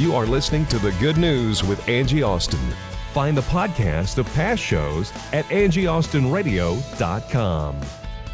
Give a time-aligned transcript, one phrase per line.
[0.00, 2.66] You are listening to The Good News with Angie Austin.
[3.12, 7.80] Find the podcast of past shows at angieaustinradio.com.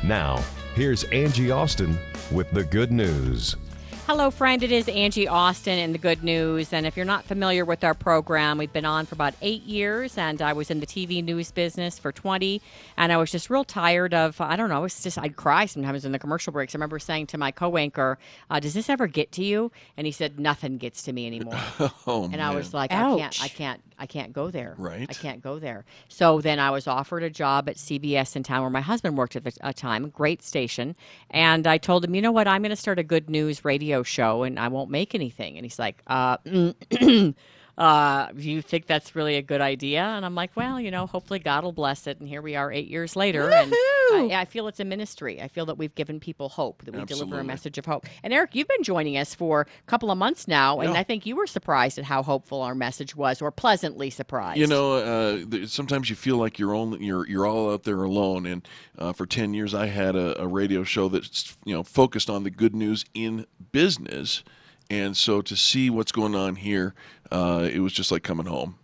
[0.05, 0.45] Now,
[0.77, 1.98] here's Angie Austin
[2.30, 3.57] with the good news.
[4.06, 4.62] Hello, friend.
[4.62, 6.73] It is Angie Austin in the good news.
[6.73, 10.16] And if you're not familiar with our program, we've been on for about eight years,
[10.16, 12.62] and I was in the TV news business for 20.
[12.96, 16.05] And I was just real tired of, I don't know, it's just, I'd cry sometimes
[16.05, 16.73] in the commercial breaks.
[16.73, 18.16] I remember saying to my co anchor,
[18.48, 19.73] uh, Does this ever get to you?
[19.96, 21.59] And he said, Nothing gets to me anymore.
[22.07, 24.75] Oh, and I was like, I can't, I can't, I can't go there.
[24.77, 25.07] Right.
[25.09, 25.85] I can't go there.
[26.09, 29.37] So then I was offered a job at CBS in town where my husband worked
[29.37, 30.95] at the a time, great station.
[31.30, 34.02] And I told him, you know what, I'm going to start a good news radio
[34.02, 35.57] show and I won't make anything.
[35.57, 36.37] And he's like, uh,
[37.79, 40.02] uh, do you think that's really a good idea?
[40.02, 42.18] And I'm like, well, you know, hopefully God will bless it.
[42.21, 43.51] And here we are eight years later.
[43.51, 45.43] And I, I feel it's a ministry.
[45.43, 48.07] I feel that we've given people hope, that we deliver a message of hope.
[48.23, 50.80] And Eric, you've been joining us for a couple of months now.
[50.80, 51.01] And Yeah.
[51.01, 54.59] I think you were surprised at how hopeful our message was, or pleasantly surprised.
[54.59, 58.02] You know, uh, th- sometimes you feel like you're only you're you're all out there
[58.02, 58.46] alone.
[58.46, 58.66] And
[58.99, 62.45] uh, for ten years, I had a, a radio show that's you know focused on
[62.45, 64.43] the good news in business.
[64.91, 66.94] And so to see what's going on here,
[67.31, 68.78] uh, it was just like coming home.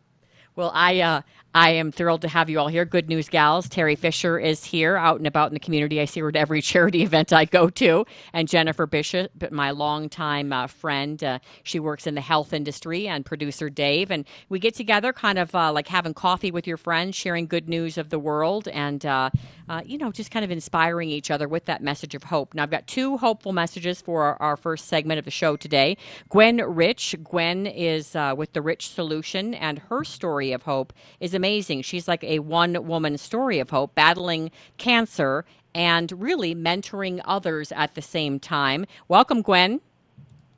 [0.55, 1.23] Well, I uh,
[1.55, 2.87] I am thrilled to have you all here.
[2.87, 3.69] Good news, gals.
[3.69, 6.01] Terry Fisher is here, out and about in the community.
[6.01, 8.07] I see her at every charity event I go to.
[8.33, 13.27] And Jennifer Bishop, my longtime uh, friend, uh, she works in the health industry, and
[13.27, 14.11] producer Dave.
[14.11, 17.69] And we get together, kind of uh, like having coffee with your friends, sharing good
[17.69, 19.29] news of the world, and uh,
[19.69, 22.55] uh, you know, just kind of inspiring each other with that message of hope.
[22.55, 25.97] Now, I've got two hopeful messages for our, our first segment of the show today.
[26.31, 27.17] Gwen Rich.
[27.23, 31.83] Gwen is uh, with the Rich Solution, and her story of hope is amazing.
[31.83, 35.45] She's like a one woman story of hope, battling cancer
[35.75, 38.87] and really mentoring others at the same time.
[39.09, 39.81] Welcome, Gwen.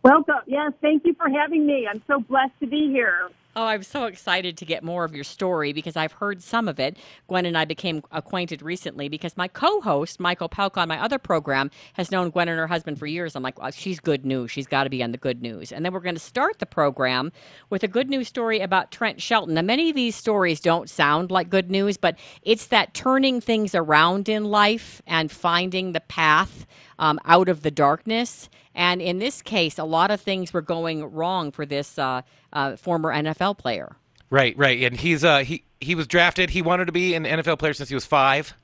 [0.03, 0.41] Welcome.
[0.47, 1.89] Yes, thank you for having me.
[1.91, 3.31] I'm so blessed to be here.
[3.57, 6.81] Oh, I'm so excited to get more of your story because I've heard some of
[6.81, 6.97] it.
[7.29, 11.21] Gwen and I became acquainted recently because my co host, Michael Pelk, on my other
[11.21, 13.37] program, has known Gwen and her husband for years.
[13.37, 14.51] I'm like, well, she's good news.
[14.51, 15.71] She's got to be on the good news.
[15.71, 17.31] And then we're going to start the program
[17.71, 19.55] with a good news story about Trent Shelton.
[19.55, 23.73] Now, many of these stories don't sound like good news, but it's that turning things
[23.73, 26.67] around in life and finding the path
[26.99, 28.49] um, out of the darkness.
[28.75, 32.23] And in this case, a lot of things were going wrong for this uh,
[32.53, 33.97] uh, former NFL player.
[34.31, 36.51] Right, right, and he's uh he he was drafted.
[36.51, 38.55] He wanted to be an NFL player since he was five.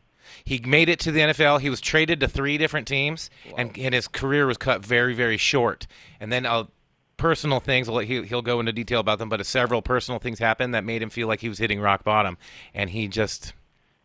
[0.44, 1.60] He made it to the NFL.
[1.60, 5.36] He was traded to three different teams, and and his career was cut very very
[5.36, 5.86] short.
[6.18, 6.64] And then uh,
[7.18, 7.88] personal things.
[7.88, 10.82] I'll let- He, he'll go into detail about them, but several personal things happened that
[10.84, 12.36] made him feel like he was hitting rock bottom,
[12.74, 13.52] and he just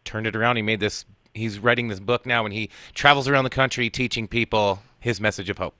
[0.03, 0.57] turned it around.
[0.57, 1.05] He made this.
[1.35, 5.49] He's writing this book now, and he travels around the country teaching people his message
[5.49, 5.75] of hope.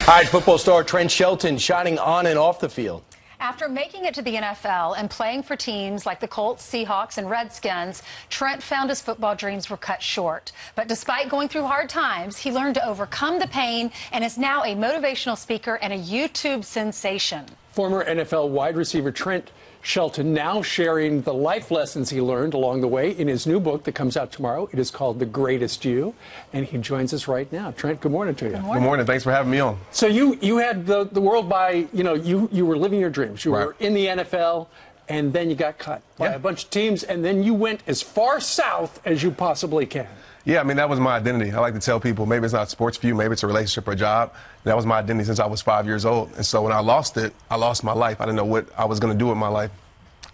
[0.00, 3.04] College football star Trent Shelton shining on and off the field.
[3.38, 7.30] After making it to the NFL and playing for teams like the Colts, Seahawks, and
[7.30, 10.52] Redskins, Trent found his football dreams were cut short.
[10.74, 14.62] But despite going through hard times, he learned to overcome the pain and is now
[14.62, 17.46] a motivational speaker and a YouTube sensation.
[17.70, 19.50] Former NFL wide receiver Trent
[19.82, 23.84] Shelton now sharing the life lessons he learned along the way in his new book
[23.84, 24.68] that comes out tomorrow.
[24.72, 26.14] It is called The Greatest You,
[26.52, 27.70] and he joins us right now.
[27.70, 28.50] Trent, good morning to you.
[28.52, 29.06] Good Good morning.
[29.06, 29.78] Thanks for having me on.
[29.90, 33.10] So you you had the, the world by you know you you were living your
[33.10, 33.44] dreams.
[33.44, 34.66] You were in the NFL,
[35.08, 36.34] and then you got cut by Yeah.
[36.36, 40.08] a bunch of teams, and then you went as far south as you possibly can.
[40.44, 41.52] Yeah, I mean, that was my identity.
[41.52, 43.86] I like to tell people maybe it's not sports for you, maybe it's a relationship
[43.86, 44.32] or a job.
[44.64, 46.32] That was my identity since I was five years old.
[46.36, 48.20] And so when I lost it, I lost my life.
[48.20, 49.70] I didn't know what I was going to do with my life.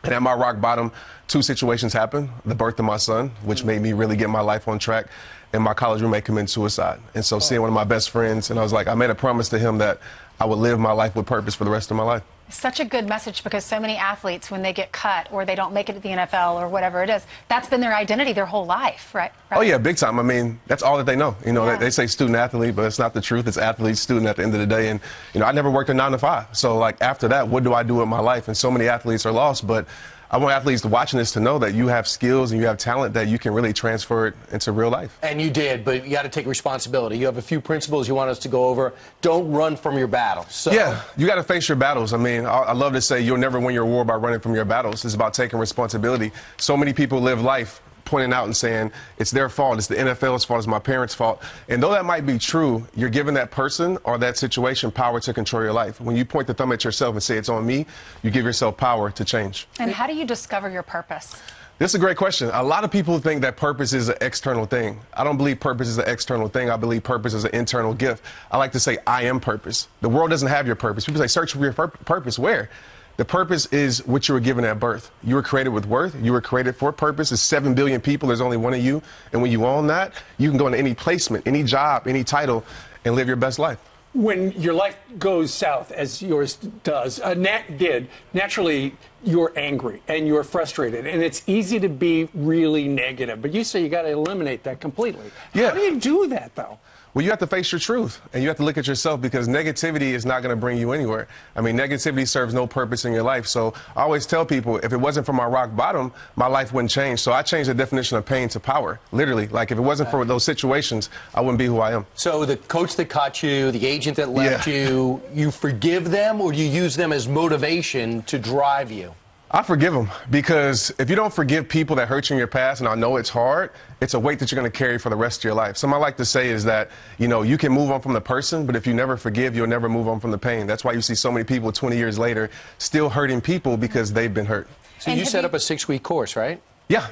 [0.04, 0.92] And at my rock bottom,
[1.26, 4.68] two situations happened the birth of my son, which made me really get my life
[4.68, 5.06] on track,
[5.52, 7.00] and my college roommate committed suicide.
[7.14, 9.14] And so seeing one of my best friends, and I was like, I made a
[9.14, 9.98] promise to him that
[10.38, 12.22] I would live my life with purpose for the rest of my life.
[12.48, 15.72] Such a good message because so many athletes, when they get cut or they don't
[15.72, 18.64] make it to the NFL or whatever it is, that's been their identity their whole
[18.66, 19.32] life, right?
[19.50, 20.20] Oh yeah, big time.
[20.20, 21.34] I mean, that's all that they know.
[21.44, 21.72] You know, Yeah.
[21.76, 23.48] they, they say student athlete, but it's not the truth.
[23.48, 24.90] It's athlete, student at the end of the day.
[24.90, 25.00] And
[25.34, 26.46] you know, I never worked a nine to five.
[26.56, 28.46] So like after that, what do I do with my life?
[28.46, 29.86] And so many athletes are lost, but
[30.30, 33.14] I want athletes watching this to know that you have skills and you have talent
[33.14, 35.16] that you can really transfer it into real life.
[35.22, 37.16] And you did, but you got to take responsibility.
[37.16, 38.92] You have a few principles you want us to go over.
[39.20, 40.52] Don't run from your battles.
[40.52, 40.72] So.
[40.72, 42.12] Yeah, you got to face your battles.
[42.12, 44.54] I mean, I, I love to say you'll never win your war by running from
[44.54, 45.04] your battles.
[45.04, 46.32] It's about taking responsibility.
[46.56, 50.44] So many people live life pointing out and saying it's their fault, it's the NFL's
[50.44, 51.42] fault, it's my parents' fault.
[51.68, 55.34] And though that might be true, you're giving that person or that situation power to
[55.34, 56.00] control your life.
[56.00, 57.84] When you point the thumb at yourself and say it's on me,
[58.22, 59.66] you give yourself power to change.
[59.78, 61.42] And how do you discover your purpose?
[61.78, 62.48] This is a great question.
[62.54, 64.98] A lot of people think that purpose is an external thing.
[65.12, 66.70] I don't believe purpose is an external thing.
[66.70, 68.24] I believe purpose is an internal gift.
[68.50, 69.88] I like to say, I am purpose.
[70.00, 71.04] The world doesn't have your purpose.
[71.04, 72.38] People say, search for your pur- purpose.
[72.38, 72.70] Where?
[73.16, 75.10] The purpose is what you were given at birth.
[75.22, 76.14] You were created with worth.
[76.22, 77.30] You were created for purpose.
[77.30, 78.28] There's 7 billion people.
[78.28, 79.02] There's only one of you.
[79.32, 82.64] And when you own that, you can go into any placement, any job, any title,
[83.04, 83.78] and live your best life.
[84.12, 90.26] When your life goes south, as yours does, uh, Nat did, naturally you're angry and
[90.26, 93.42] you're frustrated, and it's easy to be really negative.
[93.42, 95.30] But you say you got to eliminate that completely.
[95.52, 95.68] Yeah.
[95.68, 96.78] How do you do that, though?
[97.16, 99.48] Well, you have to face your truth and you have to look at yourself because
[99.48, 101.28] negativity is not going to bring you anywhere.
[101.56, 103.46] I mean, negativity serves no purpose in your life.
[103.46, 106.90] So I always tell people if it wasn't for my rock bottom, my life wouldn't
[106.90, 107.20] change.
[107.20, 109.48] So I changed the definition of pain to power, literally.
[109.48, 112.04] Like if it wasn't for those situations, I wouldn't be who I am.
[112.16, 114.86] So the coach that caught you, the agent that left Yeah.
[114.86, 119.14] you, you forgive them or you use them as motivation to drive you?
[119.50, 122.80] I forgive them because if you don't forgive people that hurt you in your past,
[122.80, 123.70] and I know it's hard,
[124.00, 125.76] it's a weight that you're going to carry for the rest of your life.
[125.76, 128.20] Something I like to say is that, you know, you can move on from the
[128.20, 130.66] person, but if you never forgive, you'll never move on from the pain.
[130.66, 134.34] That's why you see so many people 20 years later still hurting people because they've
[134.34, 134.68] been hurt.
[134.98, 136.60] So you set up a six week course, right?
[136.88, 137.06] Yeah.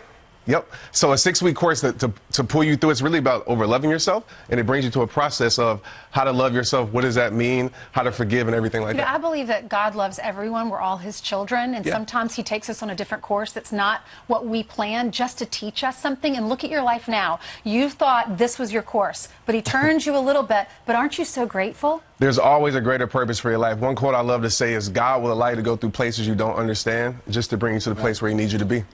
[0.46, 0.70] Yep.
[0.93, 3.88] So a six-week course that, to, to pull you through, it's really about over loving
[3.91, 5.81] yourself, and it brings you to a process of
[6.11, 8.99] how to love yourself, what does that mean, how to forgive, and everything like You
[8.99, 9.14] know, that.
[9.14, 10.69] I believe that God loves everyone.
[10.69, 11.93] We're all His children, and Yeah.
[11.93, 15.46] sometimes He takes us on a different course that's not what we planned, just to
[15.46, 16.37] teach us something.
[16.37, 17.38] And look at your life now.
[17.64, 20.67] You thought this was your course, but He turned you a little bit.
[20.87, 22.02] But aren't you so grateful?
[22.19, 23.79] There's always a greater purpose for your life.
[23.79, 26.26] One quote I love to say is God will allow you to go through places
[26.29, 28.64] you don't understand just to bring you to the place where He needs you to
[28.64, 28.85] be.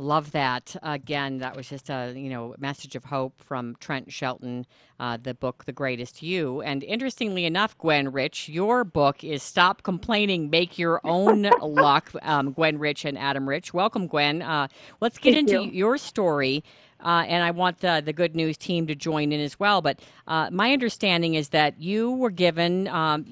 [0.00, 0.76] Love that.
[0.82, 4.64] Again, that was just a you know message of hope from Trent Shelton,
[4.98, 9.82] uh, the book "The Greatest You." And interestingly enough, Gwen Rich, your book is "Stop
[9.82, 13.74] Complaining, Make Your Own Luck." Um, Gwen Rich and Adam Rich.
[13.74, 14.40] Welcome, Gwen.
[14.40, 14.68] Uh,
[15.02, 15.70] let's get Thank into you.
[15.70, 16.64] your story.
[17.02, 19.82] Uh, and I want the, the good news team to join in as well.
[19.82, 23.24] But uh, my understanding is that you were given um,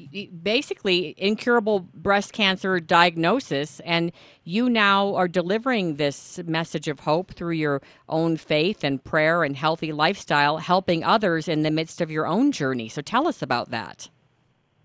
[0.43, 4.12] basically incurable breast cancer diagnosis, and
[4.44, 9.56] you now are delivering this message of hope through your own faith and prayer and
[9.56, 12.88] healthy lifestyle, helping others in the midst of your own journey.
[12.88, 14.09] So tell us about that.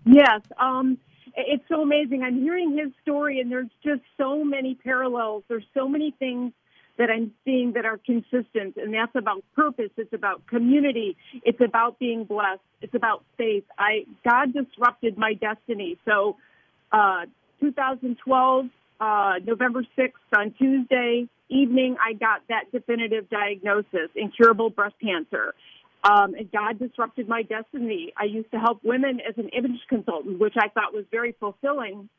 [0.06, 0.98] Yes, um,
[1.36, 2.22] it's so amazing.
[2.22, 5.44] I'm hearing his story, and there's just so many parallels.
[5.48, 6.52] There's so many things
[6.98, 9.90] that I'm seeing that are consistent, and that's about purpose.
[9.96, 11.16] It's about community.
[11.42, 12.60] It's about being blessed.
[12.80, 13.64] It's about faith.
[13.78, 15.98] I God disrupted my destiny.
[16.04, 16.36] So,
[16.92, 17.26] uh,
[17.60, 18.66] 2012,
[19.00, 25.54] uh, November 6th on Tuesday evening, I got that definitive diagnosis: incurable breast cancer.
[26.04, 28.12] Um, and God disrupted my destiny.
[28.16, 32.10] I used to help women as an image consultant, which I thought was very fulfilling.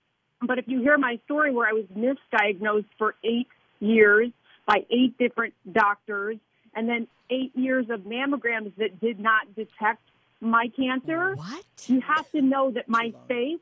[0.42, 3.48] But if you hear my story where I was misdiagnosed for eight
[3.80, 4.32] years
[4.66, 6.38] by eight different doctors,
[6.76, 10.02] and then eight years of mammograms that did not detect
[10.42, 11.66] my cancer, what?
[11.88, 13.62] you have to know that my faith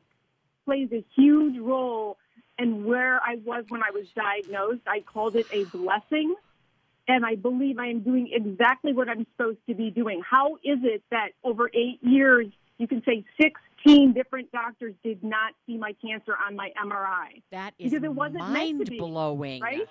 [0.64, 2.16] plays a huge role
[2.58, 4.82] in where I was when I was diagnosed.
[4.86, 6.34] I called it a blessing
[7.06, 10.22] and I believe I am doing exactly what I'm supposed to be doing.
[10.28, 12.46] How is it that over eight years,
[12.78, 17.42] you can say 16 different doctors did not see my cancer on my MRI?
[17.50, 19.62] That is because it wasn't meant to mind be, blowing.
[19.62, 19.88] right?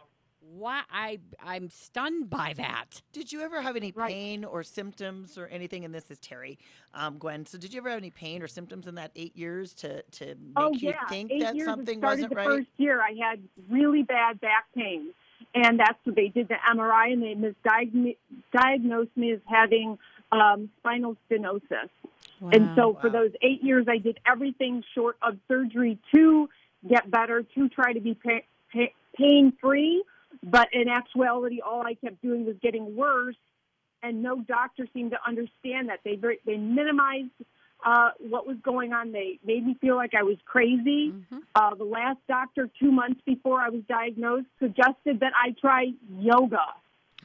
[0.52, 3.02] Why I I'm stunned by that.
[3.12, 5.86] Did you ever have any pain or symptoms or anything?
[5.86, 6.60] And this is Terry,
[6.94, 7.46] um, Gwen.
[7.46, 10.26] So, did you ever have any pain or symptoms in that eight years to to
[10.26, 11.68] make oh you think eight that years.
[11.68, 12.46] something started wasn't the right?
[12.46, 13.02] first year.
[13.02, 15.10] I had really bad back pain,
[15.56, 19.98] and that's what they did the MRI, and they misdiagnosed me as having
[20.32, 21.90] um, spinal stenosis.
[22.52, 26.50] And so for those eight years, I did everything short of surgery to
[26.88, 28.42] get better, to try to be pa-
[28.74, 30.04] pa- pain free.
[30.44, 33.38] But in actuality, all I kept doing was getting worse,
[34.02, 36.00] and no doctor seemed to understand that.
[36.04, 37.32] They very, they minimized
[37.86, 39.12] uh, what was going on.
[39.14, 41.14] They made me feel like I was crazy.
[41.56, 46.66] Uh, the last doctor, two months before I was diagnosed, suggested that I try yoga.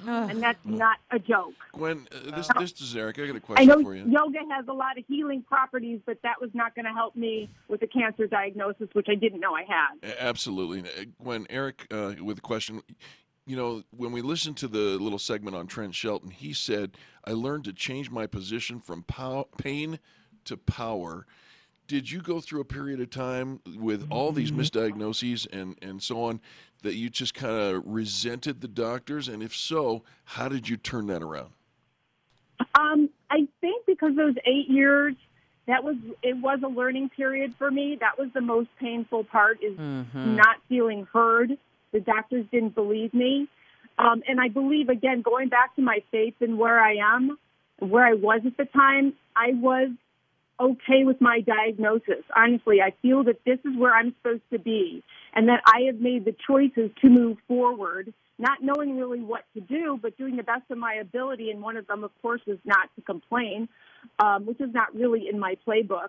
[0.06, 1.54] And that's not a joke.
[1.72, 3.18] Gwen, uh, this this is Eric.
[3.18, 4.04] I got a question I know for you.
[4.08, 7.48] yoga has a lot of healing properties, but that was not going to help me
[7.68, 10.10] with a cancer diagnosis, which I didn't know I had.
[10.10, 10.80] A- Absolutely.
[10.80, 12.82] Uh, Gwen, Eric, uh, with a question.
[13.46, 17.32] You know, when we listened to the little segment on Trent Shelton, he said, I
[17.32, 19.98] learned to change my position from pow- pain
[20.44, 21.26] to power.
[21.88, 26.22] Did you go through a period of time with all these misdiagnoses and, and so
[26.22, 26.40] on
[26.82, 29.26] that you just kind of resented the doctors?
[29.26, 31.48] And if so, how did you turn that around?
[32.78, 35.14] Um, I think because those eight years,
[35.66, 37.96] that was it was a learning period for me.
[37.98, 40.36] That was the most painful part is Mhm.
[40.36, 41.56] not feeling heard.
[41.92, 43.48] The doctors didn't believe me,
[43.98, 47.38] um, and I believe again going back to my faith and where I am,
[47.78, 49.90] where I was at the time, I was
[50.60, 52.24] okay with my diagnosis.
[52.34, 55.02] Honestly, I feel that this is where I'm supposed to be
[55.34, 59.60] and that I have made the choices to move forward, not knowing really what to
[59.60, 61.50] do, but doing the best of my ability.
[61.50, 63.68] And one of them, of course, is not to complain,
[64.18, 66.08] um, which is not really in my playbook.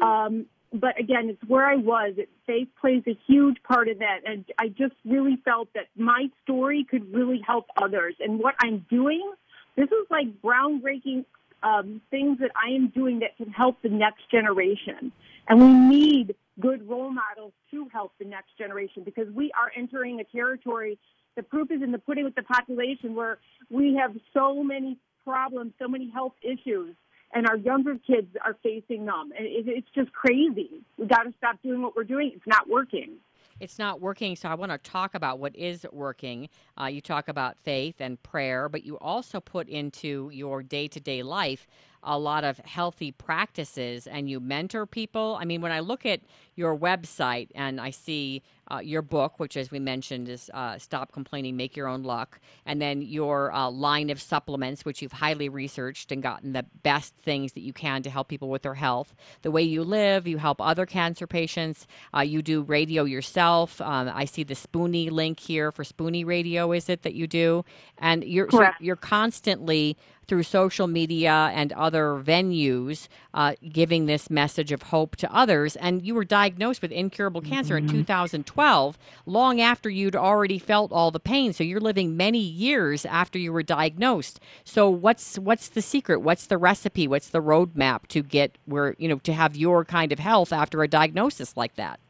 [0.00, 2.14] Um, but again, it's where I was.
[2.16, 4.20] It, faith plays a huge part of that.
[4.24, 8.14] And I just really felt that my story could really help others.
[8.20, 9.32] And what I'm doing,
[9.76, 11.24] this is like groundbreaking
[11.62, 15.12] um, things that I am doing that can help the next generation.
[15.48, 20.20] And we need good role models to help the next generation because we are entering
[20.20, 20.98] a territory.
[21.36, 23.38] The proof is in the pudding with the population where
[23.70, 26.94] we have so many problems, so many health issues,
[27.32, 29.32] and our younger kids are facing them.
[29.36, 30.70] And it, it's just crazy.
[30.98, 32.32] We got to stop doing what we're doing.
[32.34, 33.16] It's not working.
[33.62, 36.48] It's not working, so I want to talk about what is working.
[36.80, 40.98] Uh, you talk about faith and prayer, but you also put into your day to
[40.98, 41.68] day life
[42.02, 45.38] a lot of healthy practices and you mentor people.
[45.40, 46.22] I mean, when I look at
[46.54, 51.12] your website and I see uh, your book, which, as we mentioned, is uh, Stop
[51.12, 55.48] Complaining, Make Your Own Luck, and then your uh, line of supplements, which you've highly
[55.48, 59.14] researched and gotten the best things that you can to help people with their health.
[59.42, 61.86] The way you live, you help other cancer patients.
[62.16, 63.80] Uh, you do radio yourself.
[63.80, 67.64] Um, I see the Spoonie link here for Spoonie Radio, is it that you do?
[67.98, 69.96] And you're so you're constantly
[70.28, 75.76] through social media and other venues uh, giving this message of hope to others.
[75.76, 81.12] And you were diagnosed with incurable cancer in 2012, long after you'd already felt all
[81.12, 81.52] the pain.
[81.52, 84.40] So you're living many years after you were diagnosed.
[84.64, 86.20] So what's what's the secret?
[86.20, 87.06] What's the recipe?
[87.06, 90.82] What's the roadmap to get where you know to have your kind of health after
[90.82, 92.00] a diagnosis like that?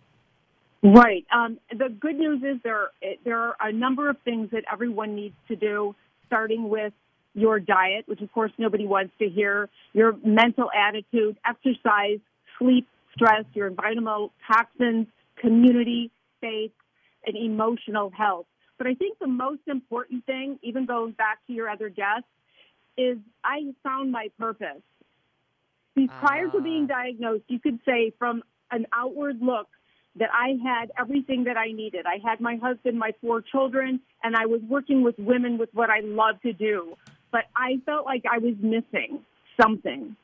[0.82, 1.26] Right.
[1.30, 2.88] Um, the good news is there
[3.24, 5.94] there are a number of things that everyone needs to do,
[6.26, 6.94] starting with
[7.34, 12.20] your diet, which of course nobody wants to hear, your mental attitude, exercise,
[12.58, 16.72] sleep, stress, your environmental toxins, community, faith,
[17.26, 18.46] and emotional health.
[18.78, 22.24] But I think the most important thing, even going back to your other guest,
[22.96, 24.82] is I found my purpose.
[25.94, 26.94] See, prior to being ah.
[26.94, 29.68] diagnosed, you could say from an outward look
[30.16, 32.06] that I had everything that I needed.
[32.06, 35.88] I had my husband, my four children, and I was working with women with what
[35.90, 36.96] I love to do.
[37.30, 39.20] But I felt like I was missing
[39.60, 40.16] something.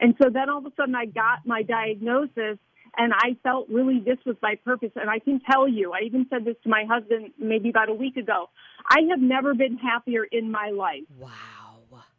[0.00, 2.58] And so then all of a sudden I got my diagnosis
[2.96, 4.90] and I felt really this was my purpose.
[4.96, 7.94] And I can tell you, I even said this to my husband maybe about a
[7.94, 8.50] week ago.
[8.88, 11.04] I have never been happier in my life.
[11.18, 11.30] Wow.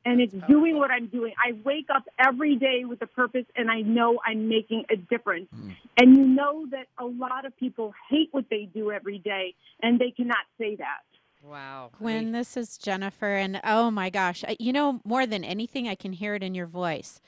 [0.06, 1.34] And it's doing what I'm doing.
[1.38, 5.48] I wake up every day with a purpose and I know I'm making a difference.
[5.56, 5.70] Hmm.
[5.98, 10.00] And you know that a lot of people hate what they do every day and
[10.00, 11.04] they cannot say that.
[11.44, 11.92] Wow.
[11.98, 16.14] Gwen, this is Jennifer, and oh my gosh, you know, more than anything, I can
[16.14, 17.20] hear it in your voice.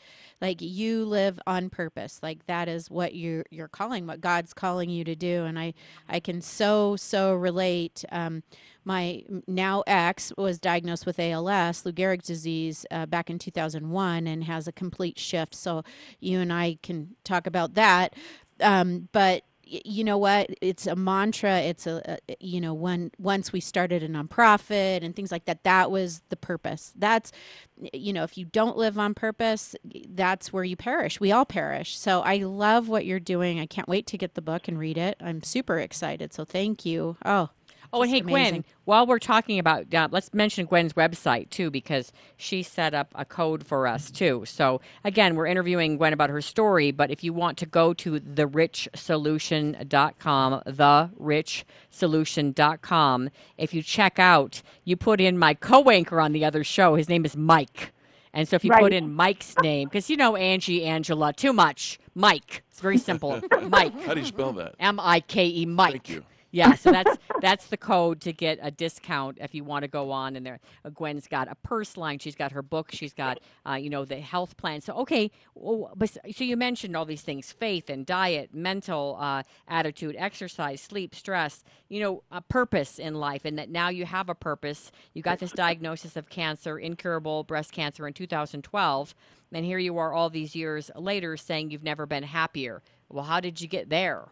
[0.42, 2.22] Like you live on purpose.
[2.24, 5.44] Like that is what you're you're calling, what God's calling you to do.
[5.44, 5.74] And I
[6.08, 8.06] I can so so relate.
[8.10, 8.44] Um,
[8.86, 14.46] my now ex was diagnosed with ALS, Lou Gehrig's disease, uh, back in 2001, and
[14.46, 15.56] has a complete shift.
[15.56, 15.84] So
[16.22, 18.14] you and I can talk about that.
[18.62, 20.50] Um, but you know what?
[20.62, 21.60] It's a mantra.
[21.60, 25.64] It's a, a you know when once we started a nonprofit and things like that
[25.64, 26.94] that was the purpose.
[26.96, 27.32] That's
[27.94, 29.76] you know if you don't live on purpose
[30.10, 31.20] that's where you perish.
[31.20, 31.98] We all perish.
[31.98, 33.60] So i love what you're doing.
[33.60, 35.18] I can't wait to get the book and read it.
[35.20, 36.34] I'm super excited.
[36.34, 37.18] So thank you.
[37.26, 37.50] Oh
[37.94, 38.62] Oh, and hey, amazing.
[38.62, 43.12] Gwen, while we're talking about, uh, let's mention Gwen's website too, because she set up
[43.16, 44.44] a code for us too.
[44.46, 48.20] So, again, we're interviewing Gwen about her story, but if you want to go to
[48.20, 56.64] therichsolution.com, therichsolution.com, if you check out, you put in my co anchor on the other
[56.64, 57.92] show, his name is Mike.
[58.34, 62.00] And so if you put in Mike's name, because you know Angie, Angela, too much,
[62.16, 62.64] Mike.
[62.70, 63.42] It's very simple.
[63.70, 63.98] Mike.
[64.02, 64.76] How do you spell that?
[64.78, 65.92] M I K E Mike.
[65.92, 66.24] Thank you.
[66.52, 70.12] Yeah, so that's that's the code to get a discount if you want to go
[70.12, 70.36] on.
[70.36, 72.20] And there, uh, Gwen's got a purse line.
[72.20, 72.92] She's got her book.
[72.92, 74.82] She's got uh, you know the health plan.
[74.82, 80.82] So okay, so you mentioned all these things: faith and diet, mental uh, attitude, exercise,
[80.82, 81.64] sleep, stress.
[81.90, 84.92] You know, a purpose in life, and that now you have a purpose.
[85.14, 89.16] You got this diagnosis of cancer, incurable breast cancer in 2012,
[89.52, 92.82] and here you are all these years later saying you've never been happier.
[93.10, 94.26] Well, how did you get there?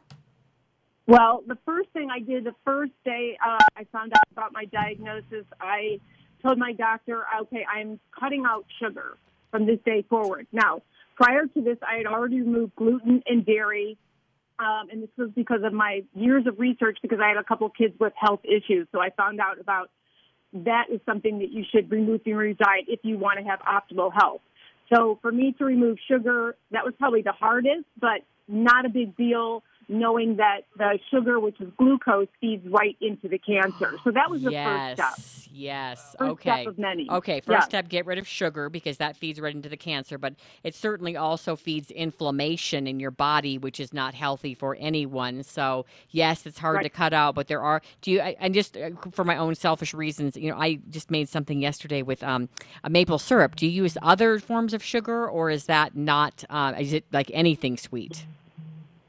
[1.06, 4.66] Well, the first thing I did the first day uh, I found out about my
[4.66, 6.00] diagnosis, I
[6.42, 9.18] told my doctor, okay, I'm cutting out sugar
[9.52, 10.48] from this day forward.
[10.54, 10.82] Now,
[11.16, 13.98] prior to this, I had already removed gluten and dairy,
[14.60, 17.70] um, and this was because of my years of research because I had a couple
[17.70, 18.88] kids with health issues.
[18.94, 19.90] So I found out about
[20.54, 23.60] that is something that you should remove from your diet if you want to have
[23.60, 24.42] optimal health.
[24.94, 29.18] So for me to remove sugar, that was probably the hardest, but not a big
[29.18, 33.98] deal knowing that the sugar, which is glucose, feeds right into the cancer.
[34.04, 35.50] So that was the yes, first step.
[35.54, 36.16] Yes.
[36.18, 36.62] First okay.
[36.62, 37.08] step of many.
[37.10, 37.42] Okay.
[37.42, 37.60] First Yeah.
[37.62, 40.18] step: get rid of sugar because that feeds right into the cancer.
[40.18, 45.44] But it certainly also feeds inflammation in your body, which is not healthy for anyone.
[45.44, 47.36] So yes, it's hard to cut out.
[47.36, 47.82] But there are.
[48.02, 48.22] Do you?
[48.22, 51.62] I, and just uh, for my own selfish reasons, you know, I just made something
[51.62, 52.50] yesterday with um,
[52.84, 53.56] a maple syrup.
[53.56, 56.44] Do you use other forms of sugar, or is that not?
[56.50, 58.26] Uh, is it like anything sweet?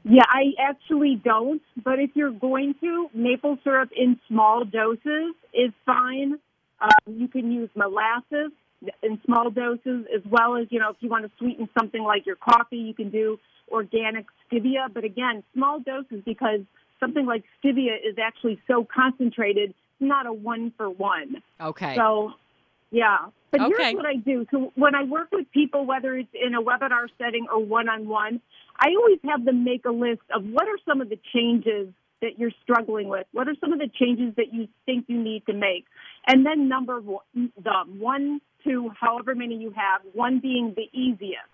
[0.07, 1.61] Yeah, I actually don't.
[1.83, 6.39] But if you're going to, maple syrup in small doses is fine.
[6.79, 8.51] Um, you can use molasses
[9.01, 12.25] in small doses, as well as you know, if you want to sweeten something like
[12.25, 13.39] your coffee, you can do
[13.71, 14.93] organic stevia.
[14.93, 16.61] But again, small doses because
[16.99, 21.41] something like stevia is actually so concentrated, it's not a one for one.
[21.59, 21.95] Okay.
[21.95, 22.33] So,
[22.91, 23.17] yeah.
[23.51, 23.73] But Okay.
[23.77, 24.45] here's what I do.
[24.51, 28.07] So when I work with people, whether it's in a webinar setting or one on
[28.07, 28.41] one,
[28.79, 32.39] I always have them make a list of what are some of the changes that
[32.39, 33.27] you're struggling with?
[33.33, 35.85] What are some of the changes that you think you need to make?
[36.27, 41.51] And then number one, them, one, two, however many you have, one being the easiest.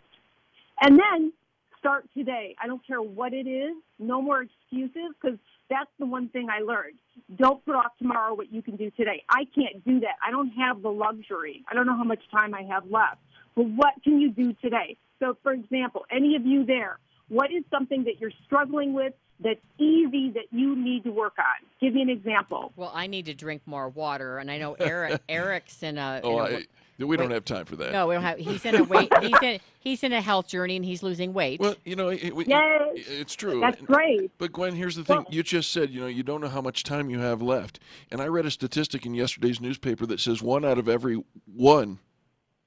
[0.80, 1.34] And then
[1.78, 2.56] start today.
[2.62, 3.76] I don't care what it is.
[4.00, 5.38] No more excuses because
[5.72, 6.98] that's the one thing I learned.
[7.38, 9.24] Don't put off tomorrow what you can do today.
[9.30, 10.16] I can't do that.
[10.26, 11.64] I don't have the luxury.
[11.72, 13.18] I don't know how much time I have left.
[13.56, 14.98] But what can you do today?
[15.20, 17.00] So, for example, any of you there,
[17.30, 21.68] what is something that you're struggling with that's easy that you need to work on?
[21.80, 22.74] Give me an example.
[22.76, 25.22] Well, I need to drink more water, and I know Eric.
[25.30, 26.22] Eric's in a.
[26.24, 26.66] Oh, in a oh, I,
[27.08, 27.92] we don't have time for that.
[27.92, 28.38] No, we don't have.
[28.38, 29.12] He's in a weight.
[29.22, 29.60] He's in.
[29.80, 31.60] He's in a health journey, and he's losing weight.
[31.60, 32.92] Well, you know, it, we- Yes.
[32.96, 33.60] it's true.
[33.62, 34.32] That's And- great.
[34.38, 36.84] But Gwen, here's the thing: you just said, you know, you don't know how much
[36.84, 37.80] time you have left.
[38.12, 41.98] And I read a statistic in yesterday's newspaper that says one out of every one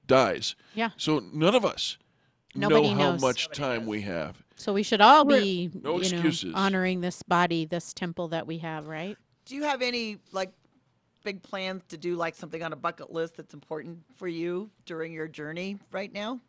[0.07, 0.55] dies.
[0.73, 0.89] Yeah.
[0.97, 1.97] So none of us
[2.53, 3.21] Nobody know how knows.
[3.21, 4.43] much time we have.
[4.57, 6.53] So we should all be, No you know, excuses.
[6.55, 9.17] honoring this body, this temple that we have, right?
[9.45, 10.51] Do you have any like
[11.25, 15.11] big plans to do like something on a bucket list that's important for you during
[15.11, 16.39] your journey right now?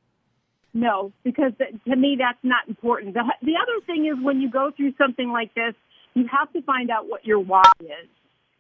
[0.73, 3.15] No, because to me that's not important.
[3.15, 5.75] The, the other thing is when you go through something like this,
[6.15, 8.09] you have to find out what your why is.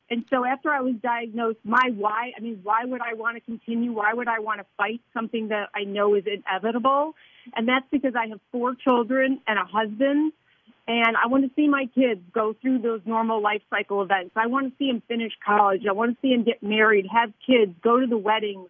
[0.09, 3.41] And so after I was diagnosed, my why, I mean, why would I want to
[3.41, 3.93] continue?
[3.93, 7.15] Why would I want to fight something that I know is inevitable?
[7.55, 10.33] And that's because I have four children and a husband,
[10.89, 14.33] and I want to see my kids go through those normal life cycle events.
[14.37, 15.83] I want to see them finish college.
[15.89, 18.69] I want to see them get married, have kids, go to the weddings,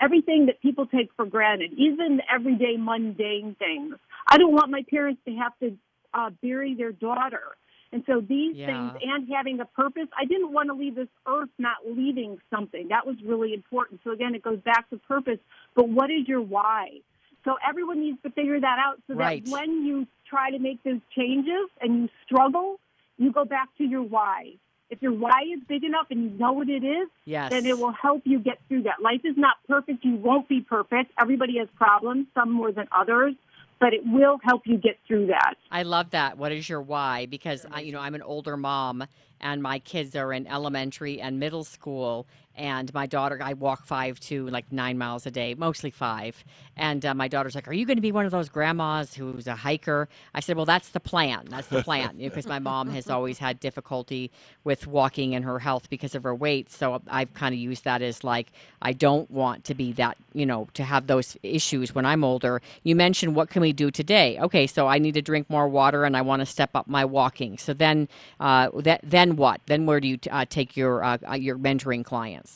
[0.00, 3.96] everything that people take for granted, even the everyday mundane things.
[4.26, 5.76] I don't want my parents to have to
[6.12, 7.56] uh, bury their daughter.
[7.90, 8.66] And so these Yeah.
[8.66, 12.88] things and having a purpose, I didn't want to leave this earth not leaving something.
[12.88, 14.02] That was really important.
[14.04, 15.38] So again, it goes back to purpose.
[15.74, 16.98] But what is your why?
[17.46, 19.42] So everyone needs to figure that out so Right.
[19.42, 22.78] that when you try to make those changes and you struggle,
[23.16, 24.52] you go back to your why.
[24.90, 27.50] If your why is big enough and you know what it is, Yes.
[27.50, 29.02] then it will help you get through that.
[29.02, 30.04] Life is not perfect.
[30.04, 31.12] You won't be perfect.
[31.20, 33.34] Everybody has problems, some more than others,
[33.80, 35.54] but it will help you get through that.
[35.70, 36.38] I love that.
[36.38, 37.26] What is your why?
[37.26, 39.04] Because I, you know I'm an older mom,
[39.40, 42.26] and my kids are in elementary and middle school.
[42.58, 46.44] And my daughter, I walk five to like nine miles a day, mostly five.
[46.76, 49.46] And uh, my daughter's like, "Are you going to be one of those grandmas who's
[49.46, 51.46] a hiker?" I said, "Well, that's the plan.
[51.48, 54.30] That's the plan." Because my mom has always had difficulty
[54.64, 56.70] with walking and her health because of her weight.
[56.70, 58.48] So I've kind of used that as like,
[58.82, 62.60] I don't want to be that, you know, to have those issues when I'm older.
[62.82, 64.38] You mentioned what can we do today?
[64.40, 67.04] Okay, so I need to drink more water and I want to step up my
[67.04, 67.56] walking.
[67.58, 68.08] So then,
[68.40, 69.60] uh, that then what?
[69.66, 72.47] Then where do you uh, take your uh, uh, your mentoring clients?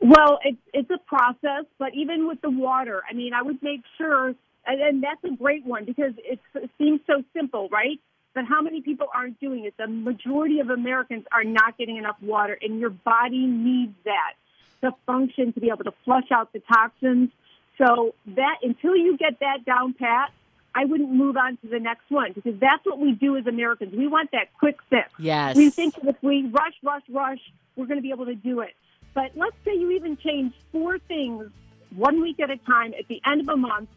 [0.00, 3.82] Well, it's it's a process, but even with the water, I mean, I would make
[3.98, 8.00] sure, and, and that's a great one because it's, it seems so simple, right?
[8.34, 9.74] but how many people aren't doing it?
[9.76, 14.34] The majority of Americans are not getting enough water, and your body needs that
[14.82, 17.30] to function to be able to flush out the toxins.
[17.78, 20.32] So that until you get that down pat,
[20.74, 23.94] I wouldn't move on to the next one because that's what we do as Americans.
[23.94, 25.10] We want that quick fix.
[25.18, 25.56] Yes.
[25.56, 27.40] We think if we rush, rush, rush,
[27.74, 28.74] we're going to be able to do it.
[29.14, 31.50] But let's say you even change four things
[31.94, 33.88] one week at a time at the end of a month.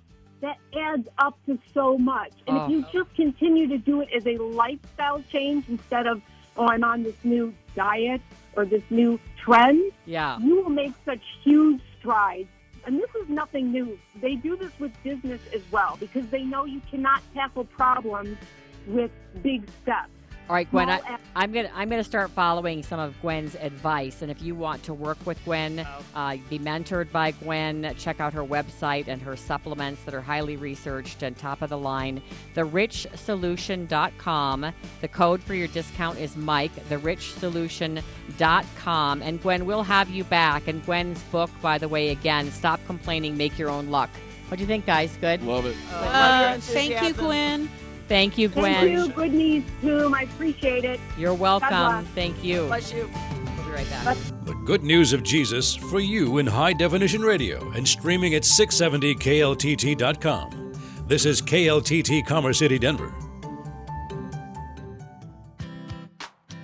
[0.42, 2.34] That adds up to so much.
[2.48, 2.64] And Oh.
[2.66, 6.22] if you just continue to do it as a lifestyle change instead of,
[6.58, 8.22] oh, I'm on this new diet
[8.56, 10.38] or this new trend, Yeah.
[10.40, 12.50] you will make such huge strides.
[12.86, 13.98] And this is nothing new.
[14.20, 18.38] They do this with business as well because they know you cannot tackle problems
[18.88, 20.10] with big steps.
[20.50, 20.90] All right, Gwen.
[20.90, 21.00] I,
[21.36, 24.94] I'm gonna I'm gonna start following some of Gwen's advice, and if you want to
[24.94, 30.04] work with Gwen, uh, be mentored by Gwen, check out her website and her supplements
[30.04, 32.22] that are highly researched and top of the line.
[32.56, 34.74] TheRichSolution.com.
[35.02, 36.76] The code for your discount is Mike.
[36.90, 39.22] TheRichSolution.com.
[39.22, 40.68] And Gwen, we'll have you back.
[40.68, 44.10] And Gwen's book, by the way, again, Stop Complaining, Make Your Own Luck.
[44.50, 45.18] What do you think, guys?
[45.20, 45.42] Good.
[45.42, 45.76] Love it.
[45.92, 47.70] Uh, thank you, Gwen.
[48.14, 48.74] Thank you, Gwen.
[48.76, 49.10] Thank you.
[49.10, 50.14] Good news, Toom.
[50.14, 51.00] I appreciate it.
[51.18, 52.06] You're welcome.
[52.14, 52.68] Thank you.
[52.68, 53.10] Bless you.
[53.58, 54.16] We'll be right back.
[54.44, 60.74] The good news of Jesus for you in high definition radio and streaming at 670kltt.com.
[61.08, 63.16] This is KLTT Commerce City, Denver.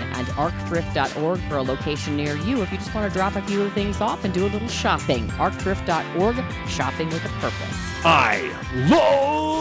[0.00, 3.68] and arcthrift.org for a location near you if you just want to drop a few
[3.70, 5.28] things off and do a little shopping.
[5.28, 6.36] arcthrift.org,
[6.68, 7.76] shopping with a purpose.
[8.04, 8.52] I
[8.88, 9.56] love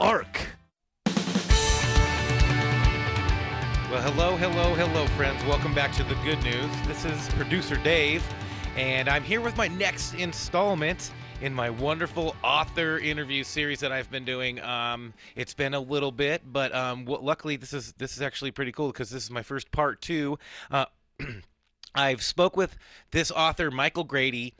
[0.00, 0.46] Arc.
[3.90, 5.42] Well, hello, hello, hello, friends.
[5.44, 6.70] Welcome back to the good news.
[6.86, 8.22] This is producer Dave,
[8.76, 14.10] and I'm here with my next installment in my wonderful author interview series that I've
[14.10, 14.60] been doing.
[14.60, 18.72] Um, it's been a little bit, but um, luckily this is this is actually pretty
[18.72, 20.38] cool because this is my first part two.
[20.70, 20.86] Uh,
[21.94, 22.76] I've spoke with
[23.12, 24.54] this author Michael Grady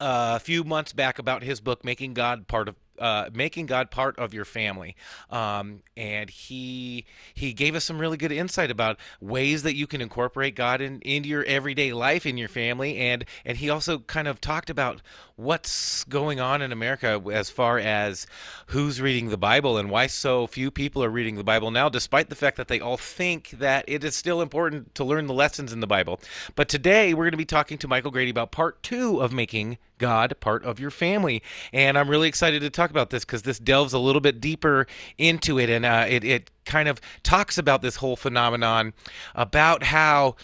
[0.00, 3.90] uh, a few months back about his book making god part of uh, making god
[3.90, 4.94] part of your family.
[5.28, 10.00] Um, and he he gave us some really good insight about ways that you can
[10.00, 12.96] incorporate god in, into your everyday life in your family.
[12.96, 15.02] And and he also kind of talked about
[15.34, 18.26] what's going on in america as far as
[18.66, 22.28] who's reading the bible and why so few people are reading the bible now despite
[22.28, 25.72] the fact that they all think that it is still important to learn the lessons
[25.72, 26.20] in the bible.
[26.54, 29.78] But today we're going to be talking to michael grady about part two of making
[30.02, 31.42] God part of your family.
[31.72, 34.88] And I'm really excited to talk about this because this delves a little bit deeper
[35.16, 35.70] into it.
[35.70, 38.94] And uh, it, it kind of talks about this whole phenomenon
[39.36, 40.34] about how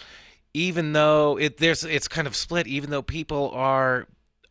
[0.55, 4.07] even though it there's it's kind of split, even though people are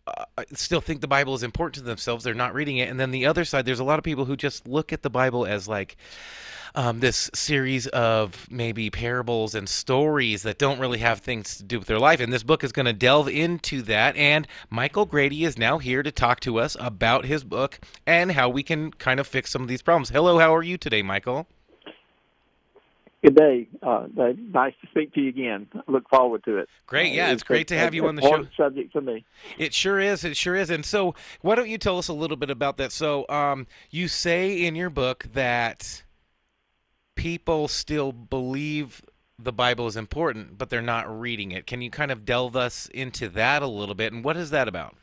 [0.08, 2.90] uh, still think the Bible is important to themselves, they're not reading it.
[2.90, 5.10] And then the other side, there's a lot of people who just look at the
[5.10, 5.98] Bible as like
[6.76, 11.80] um, this series of maybe parables and stories that don't really have things to do
[11.80, 12.20] with their life.
[12.20, 14.16] And this book is going to delve into that.
[14.16, 18.50] And Michael Grady is now here to talk to us about his book and how
[18.50, 20.10] we can kind of fix some of these problems.
[20.10, 21.48] Hello, how are you today, Michael?
[23.24, 23.68] Good day.
[23.82, 25.68] Uh, uh, nice to speak to you again.
[25.76, 26.70] I look forward to it.
[26.86, 28.46] Great, yeah, Uh, it's great a- to have you on the show.
[28.56, 29.26] Subject for me.
[29.58, 30.24] It sure is.
[30.24, 30.70] It sure is.
[30.70, 32.92] And so, why don't you tell us a little bit about that?
[32.92, 36.04] So, um, you say in your book that
[37.16, 39.04] people still believe
[39.40, 41.66] the Bible is important, but they're not reading it.
[41.66, 44.14] Can you kind of delve us into that a little bit?
[44.14, 44.96] And what is that about?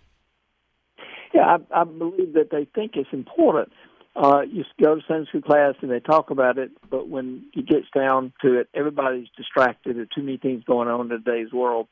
[1.33, 3.73] Yeah, I, I believe that they think it's important.
[4.17, 7.67] Uh, you go to Sunday school class and they talk about it, but when it
[7.67, 9.97] gets down to it, everybody's distracted.
[9.97, 11.89] There are too many things going on in today's world.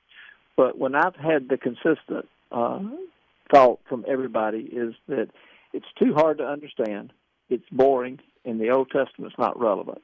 [0.56, 2.80] But when I've had the consistent uh,
[3.52, 5.28] thought from everybody is that
[5.72, 7.12] it's too hard to understand,
[7.48, 10.02] it's boring, and the Old Testament's not relevant.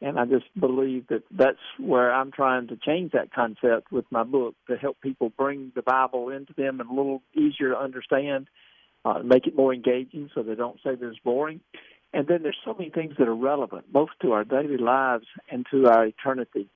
[0.00, 4.22] And I just believe that that's where I'm trying to change that concept with my
[4.22, 8.46] book to help people bring the Bible into them and a little easier to understand,
[9.08, 11.60] uh, make it more engaging so they don't say that it's boring.
[12.12, 15.66] And then there's so many things that are relevant, both to our daily lives and
[15.70, 16.68] to our eternity,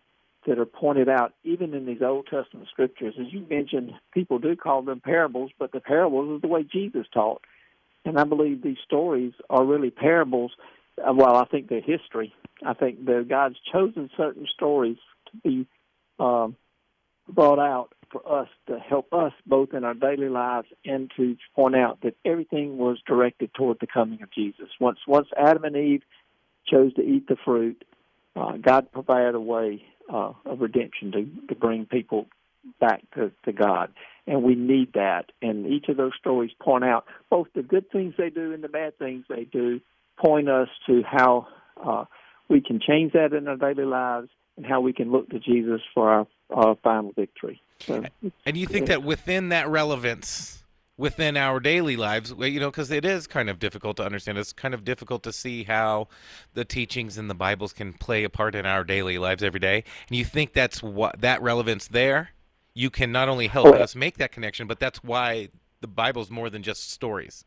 [0.47, 3.14] that are pointed out even in these Old Testament scriptures.
[3.18, 7.07] As you mentioned, people do call them parables, but the parables is the way Jesus
[7.14, 7.42] taught.
[8.05, 10.53] And I believe these stories are really parables
[10.99, 12.35] uh, well, I think the history.
[12.64, 15.66] I think that God's chosen certain stories to be
[16.18, 16.57] um,
[17.28, 21.74] brought out for us to help us both in our daily lives and to point
[21.74, 24.68] out that everything was directed toward the coming of Jesus.
[24.78, 26.02] Once once Adam and Eve
[26.66, 27.85] chose to eat the fruit,
[28.37, 29.82] uh, God provided a way
[30.12, 32.26] uh, of redemption to, to bring people
[32.80, 33.92] back to, to God.
[34.26, 35.32] And we need that.
[35.40, 38.68] And each of those stories point out both the good things they do and the
[38.68, 39.80] bad things they do,
[40.16, 41.48] point us to how
[41.85, 42.04] uh,
[42.48, 45.80] we can change that in our daily lives and how we can look to Jesus
[45.94, 47.60] for our, our final victory.
[47.80, 48.04] So,
[48.46, 50.62] And you think that within that relevance,
[50.96, 54.38] within our daily lives, you know, because it is kind of difficult to understand.
[54.38, 56.08] It's kind of difficult to see how
[56.54, 59.84] the teachings in the Bibles can play a part in our daily lives every day.
[60.08, 62.30] And you think that's what that relevance there,
[62.74, 65.48] you can not only help Oh, us make that connection, but that's why
[65.80, 67.44] the Bible's more than just stories.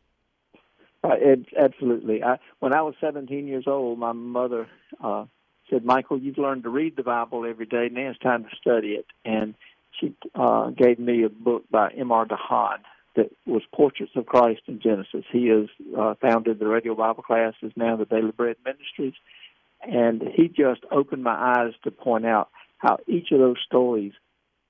[1.04, 2.22] Uh, it, absolutely.
[2.22, 4.66] I, when I was 17 years old, my mother
[5.02, 5.26] uh,
[5.70, 7.88] said, "Michael, you've learned to read the Bible every day.
[7.90, 9.54] Now it's time to study it." And
[10.00, 12.26] she uh, gave me a book by M.R.
[12.26, 12.78] DeHaan
[13.16, 15.24] that was Portraits of Christ in Genesis.
[15.32, 19.14] He has uh, founded the Radio Bible classes, now the Daily Bread Ministries,
[19.82, 24.12] and he just opened my eyes to point out how each of those stories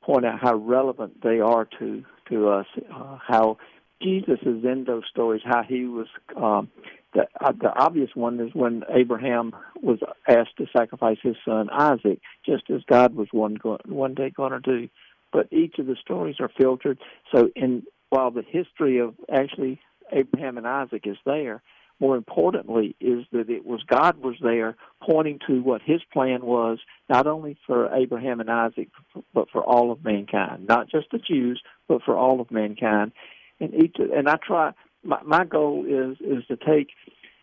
[0.02, 3.58] point out how relevant they are to to us, uh, how
[4.00, 6.06] Jesus is in those stories, how he was.
[6.36, 6.70] Um,
[7.16, 9.98] the, uh, the obvious one is when Abraham was
[10.28, 14.52] asked to sacrifice his son Isaac, just as God was one go- one day going
[14.52, 14.88] to do.
[15.32, 16.98] But each of the stories are filtered.
[17.34, 19.80] So, in while the history of actually
[20.12, 21.62] Abraham and Isaac is there,
[21.98, 26.78] more importantly is that it was God was there pointing to what his plan was,
[27.08, 28.88] not only for Abraham and Isaac,
[29.32, 33.12] but for all of mankind, not just the Jews, but for all of mankind.
[33.58, 34.72] And each, and I try.
[35.06, 36.88] My, my goal is is to take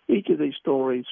[0.07, 1.05] each of these stories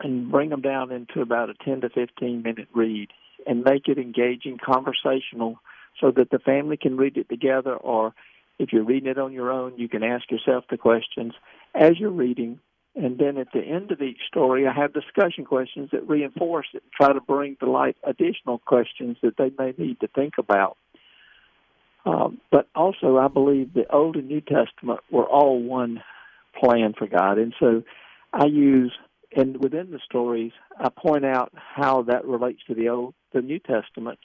[0.00, 3.10] and bring them down into about a ten to fifteen minute read,
[3.46, 5.58] and make it engaging, conversational,
[6.00, 8.14] so that the family can read it together, or
[8.58, 11.34] if you're reading it on your own, you can ask yourself the questions
[11.74, 12.58] as you're reading.
[12.96, 16.82] And then at the end of each story, I have discussion questions that reinforce it,
[16.94, 20.76] try to bring to light additional questions that they may need to think about.
[22.06, 26.02] Um, but also, I believe the Old and New Testament were all one
[26.58, 27.38] plan for God.
[27.38, 27.82] And so
[28.32, 28.92] I use,
[29.36, 33.58] and within the stories, I point out how that relates to the Old, the New
[33.58, 34.18] Testament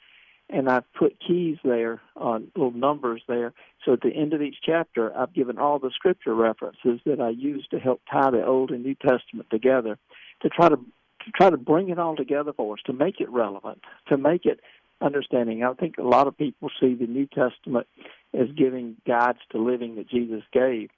[0.49, 3.53] and I've put keys there on little numbers there.
[3.83, 7.29] So at the end of each chapter, I've given all the scripture references that I
[7.29, 9.97] use to help tie the Old and New Testament together,
[10.41, 13.27] to try to to try to bring it all together for us, to make it
[13.31, 14.59] relevant, to make it
[15.01, 15.63] understanding.
[15.63, 17.87] I think a lot of people see the New Testament
[18.33, 20.89] as giving guides to living that Jesus gave.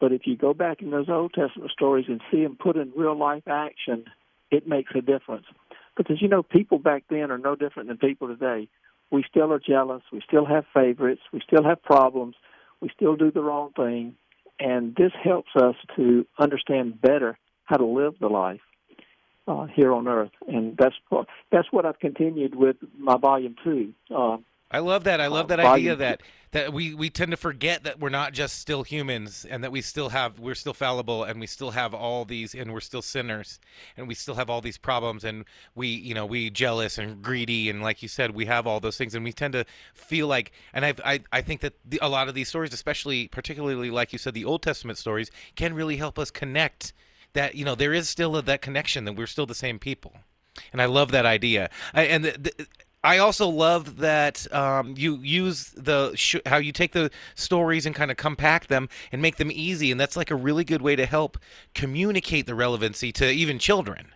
[0.00, 2.92] But if you go back in those Old Testament stories and see them put in
[2.96, 4.04] real life action,
[4.50, 5.46] it makes a difference.
[5.96, 8.68] Because you know, people back then are no different than people today
[9.14, 10.02] we still are jealous.
[10.12, 11.22] We still have favorites.
[11.32, 12.34] We still have problems.
[12.80, 14.16] We still do the wrong thing.
[14.58, 18.60] And this helps us to understand better how to live the life
[19.46, 20.32] uh, here on earth.
[20.46, 20.96] And that's
[21.50, 23.92] that's what I've continued with my volume two.
[24.14, 24.38] Uh,
[24.70, 25.20] I love that.
[25.20, 26.22] I love that volume idea that
[26.54, 29.80] that we, we tend to forget that we're not just still humans and that we
[29.80, 33.58] still have we're still fallible and we still have all these and we're still sinners
[33.96, 37.68] and we still have all these problems and we you know we jealous and greedy
[37.68, 40.52] and like you said we have all those things and we tend to feel like
[40.72, 44.12] and I've, I I think that the, a lot of these stories especially particularly like
[44.12, 46.92] you said the Old Testament stories can really help us connect
[47.34, 50.14] that you know there is still a, that connection that we're still the same people
[50.72, 51.70] and I love that idea.
[51.92, 52.66] I, and the, the,
[53.02, 57.94] I also love that um, you use the sh- how you take the stories and
[57.94, 60.96] kind of compact them and make them easy, and that's like a really good way
[60.96, 61.38] to help
[61.74, 64.08] communicate the relevancy to even children.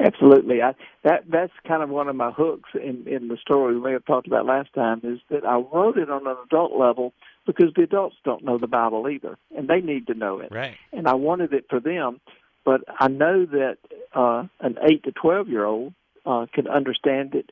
[0.00, 3.80] Absolutely, I, that that's kind of one of my hooks in in the story we
[3.80, 7.14] may have talked about last time is that I wrote it on an adult level
[7.46, 10.50] because the adults don't know the Bible either, and they need to know it.
[10.50, 10.76] Right.
[10.92, 12.20] And I wanted it for them,
[12.64, 13.78] but I know that
[14.14, 15.94] uh, an eight to twelve year old
[16.26, 17.50] uh, can understand it,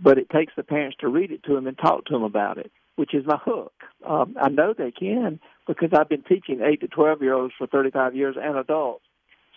[0.00, 2.56] but it takes the parents to read it to them and talk to them about
[2.58, 3.72] it, which is my hook.
[4.06, 7.66] Um, I know they can because I've been teaching eight to twelve year olds for
[7.66, 9.04] thirty five years and adults.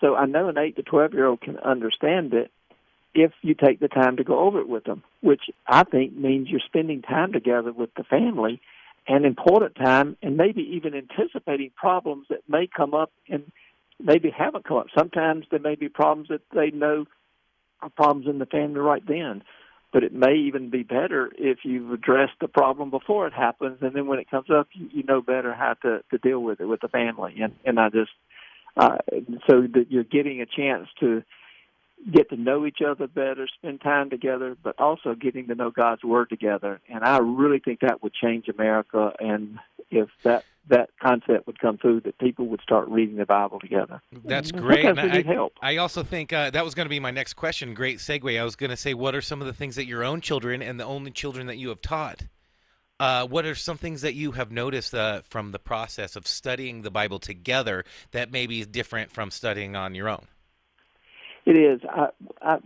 [0.01, 2.51] So I know an eight to twelve year old can understand it
[3.13, 6.47] if you take the time to go over it with them, which I think means
[6.47, 8.61] you're spending time together with the family
[9.07, 13.51] and important time and maybe even anticipating problems that may come up and
[13.99, 14.87] maybe haven't come up.
[14.97, 17.05] Sometimes there may be problems that they know
[17.81, 19.43] are problems in the family right then.
[19.91, 23.95] But it may even be better if you've addressed the problem before it happens, and
[23.95, 26.65] then when it comes up, you, you know better how to, to deal with it
[26.65, 27.35] with the family.
[27.41, 28.11] And and I just
[28.77, 28.97] uh,
[29.49, 31.23] so that you're getting a chance to
[32.11, 36.03] get to know each other better, spend time together, but also getting to know God's
[36.03, 36.79] Word together.
[36.89, 39.13] And I really think that would change America.
[39.19, 39.59] And
[39.89, 44.01] if that that concept would come through, that people would start reading the Bible together.
[44.23, 44.85] That's great.
[44.85, 45.53] Sometimes and I, help.
[45.61, 47.73] I also think uh, that was going to be my next question.
[47.73, 48.39] Great segue.
[48.39, 50.61] I was going to say, what are some of the things that your own children
[50.61, 52.21] and the only children that you have taught?
[52.99, 56.81] Uh, what are some things that you have noticed uh, from the process of studying
[56.83, 60.27] the Bible together that maybe is different from studying on your own?
[61.49, 61.81] It is.
[61.89, 62.09] I,
[62.43, 62.57] I,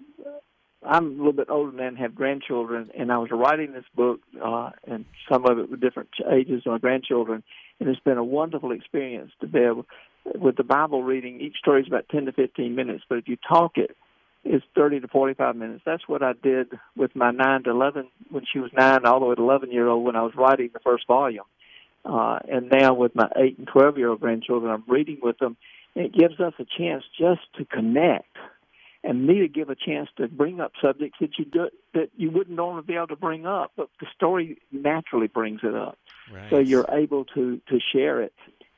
[0.86, 4.20] I'm a little bit older than and have grandchildren, and I was writing this book,
[4.44, 7.44] uh, and some of it with different ages of my grandchildren,
[7.80, 9.86] and it's been a wonderful experience to be able,
[10.36, 13.38] with the Bible reading, each story is about 10 to 15 minutes, but if you
[13.48, 13.96] talk it,
[14.44, 15.84] it's 30 to 45 minutes.
[15.86, 16.68] That's what I did
[16.98, 19.88] with my 9 to 11, when she was 9, all the way to 11 year
[19.88, 21.46] old, when I was writing the first volume.
[22.04, 25.56] Uh, and now with my 8 and 12 year old grandchildren, I'm reading with them.
[25.96, 28.36] It gives us a chance just to connect
[29.04, 32.32] and me to give a chance to bring up subjects that you do, that you
[32.32, 35.98] wouldn't normally be able to bring up, but the story naturally brings it up.
[36.50, 38.34] So you're able to to share it.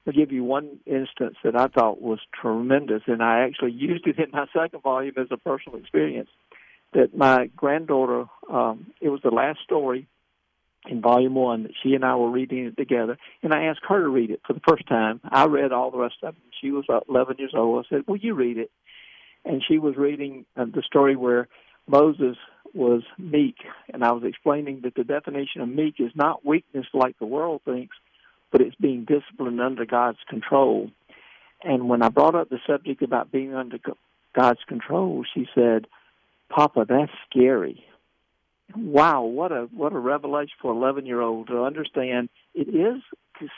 [0.08, 4.20] I'll give you one instance that I thought was tremendous, and I actually used it
[4.20, 6.30] in my second volume as a personal experience.
[6.94, 10.08] That my granddaughter, um, it was the last story
[10.88, 14.02] in volume one that she and I were reading it together, and I asked her
[14.02, 15.20] to read it for the first time.
[15.24, 16.42] I read all the rest of it.
[16.62, 17.86] She was about 11 years old.
[17.86, 18.72] I said, "Will you read it?"
[19.45, 21.47] And she was reading uh, the story where
[21.88, 22.36] Moses
[22.73, 23.55] was meek,
[23.93, 27.62] and I was explaining that the definition of meek is not weakness like the world
[27.63, 27.95] thinks,
[28.51, 30.89] but it's being disciplined under God's control.
[31.63, 33.77] And when I brought up the subject about being under
[34.34, 35.88] God's control, she said,
[36.49, 37.86] "Papa, that's scary."
[38.75, 43.01] Wow, what a what a revelation for an 11 year old to understand it is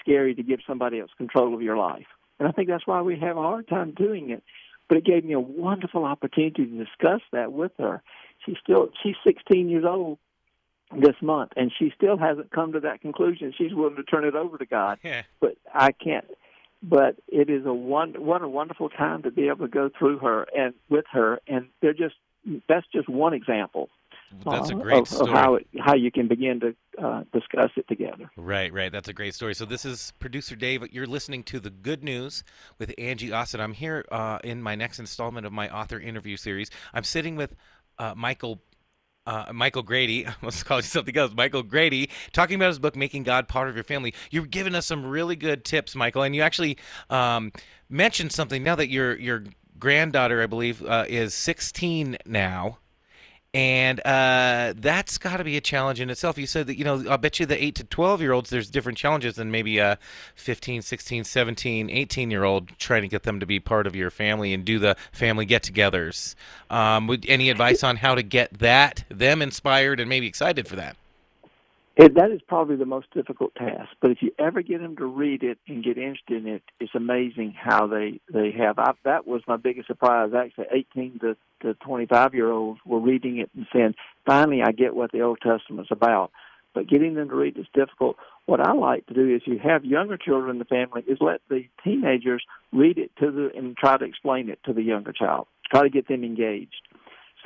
[0.02, 2.08] scary to give somebody else control of your life.
[2.40, 4.44] And I think that's why we have a hard time doing it.
[4.90, 8.02] But it gave me a wonderful opportunity to discuss that with her.
[8.46, 10.18] She's still she's 16 years old
[10.98, 13.54] this month, and she still hasn't come to that conclusion.
[13.58, 15.24] She's willing to turn it over to God, Yeah.
[15.42, 16.26] but I can't.
[16.82, 20.20] But it is a one what a wonderful time to be able to go through
[20.20, 22.16] her and with her, and they're just
[22.70, 23.90] that's just one example.
[24.46, 25.32] That's a great of, story.
[25.32, 28.30] of how it, how you can begin to uh, discuss it together.
[28.36, 28.92] Right, right.
[28.92, 29.54] That's a great story.
[29.54, 30.86] So this is producer Dave.
[30.92, 32.44] You're listening to the Good News
[32.78, 33.62] with Angie Austin.
[33.62, 36.70] I'm here uh, in my next installment of my author interview series.
[36.94, 37.56] I'm sitting with
[37.98, 38.62] uh, Michael.
[39.26, 41.34] Uh, Michael Grady, I almost call you something else.
[41.36, 44.14] Michael Grady, talking about his book, Making God Part of Your Family.
[44.32, 46.78] You've given us some really good tips, Michael, and you actually
[47.10, 47.52] um,
[47.90, 49.44] mentioned something now that your your
[49.78, 52.78] granddaughter, I believe, uh, is 16 now
[53.54, 56.38] and uh, that's got to be a challenge in itself.
[56.38, 58.70] You said that, you know, I bet you the 8 to 12 year olds, there's
[58.70, 59.98] different challenges than maybe a
[60.36, 64.10] 15, 16, 17, 18 year old trying to get them to be part of your
[64.10, 66.36] family and do the family get togethers.
[66.70, 70.76] Um, would, any advice on how to get that, them inspired and maybe excited for
[70.76, 70.98] that?
[71.98, 73.90] It, that is probably the most difficult task.
[74.00, 76.94] But if you ever get them to read it and get interested in it, it's
[76.94, 78.78] amazing how they they have.
[78.78, 80.32] I, that was my biggest surprise.
[80.38, 83.96] Actually, 18 to to 25 year olds were reading it and saying,
[84.28, 86.30] "Finally, I get what the Old Testament's about."
[86.76, 88.18] But getting them to read is difficult.
[88.46, 91.42] What I like to do is, you have younger children in the family, is let
[91.50, 95.48] the teenagers read it to the and try to explain it to the younger child.
[95.72, 96.76] Try to get them engaged.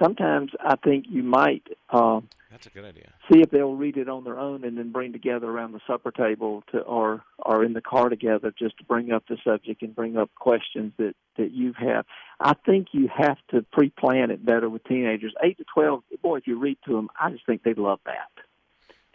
[0.04, 1.64] Sometimes I think you might.
[1.90, 2.20] Uh,
[2.52, 3.14] That's a good idea.
[3.32, 6.12] see if they'll read it on their own and then bring together around the supper
[6.12, 9.96] table to or or in the car together just to bring up the subject and
[9.96, 12.06] bring up questions that that you have
[12.42, 16.46] i think you have to pre-plan it better with teenagers 8 to 12 boy if
[16.48, 18.30] you read to them i just think they'd love that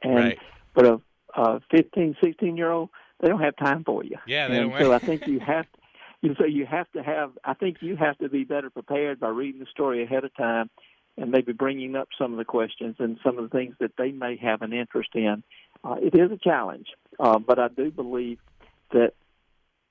[0.03, 0.39] and Right.
[0.75, 1.01] but a,
[1.35, 2.89] a 15 16 year old
[3.21, 5.71] they don't have time for you Yeah, they and don't- so i think you have
[5.71, 5.79] to.
[6.23, 9.29] you so you have to have i think you have to be better prepared by
[9.29, 10.71] reading the story ahead of time
[11.19, 14.11] and maybe bringing up some of the questions and some of the things that they
[14.11, 15.43] may have an interest in.
[15.83, 18.39] Uh, it is a challenge, uh, but I do believe
[18.93, 19.13] that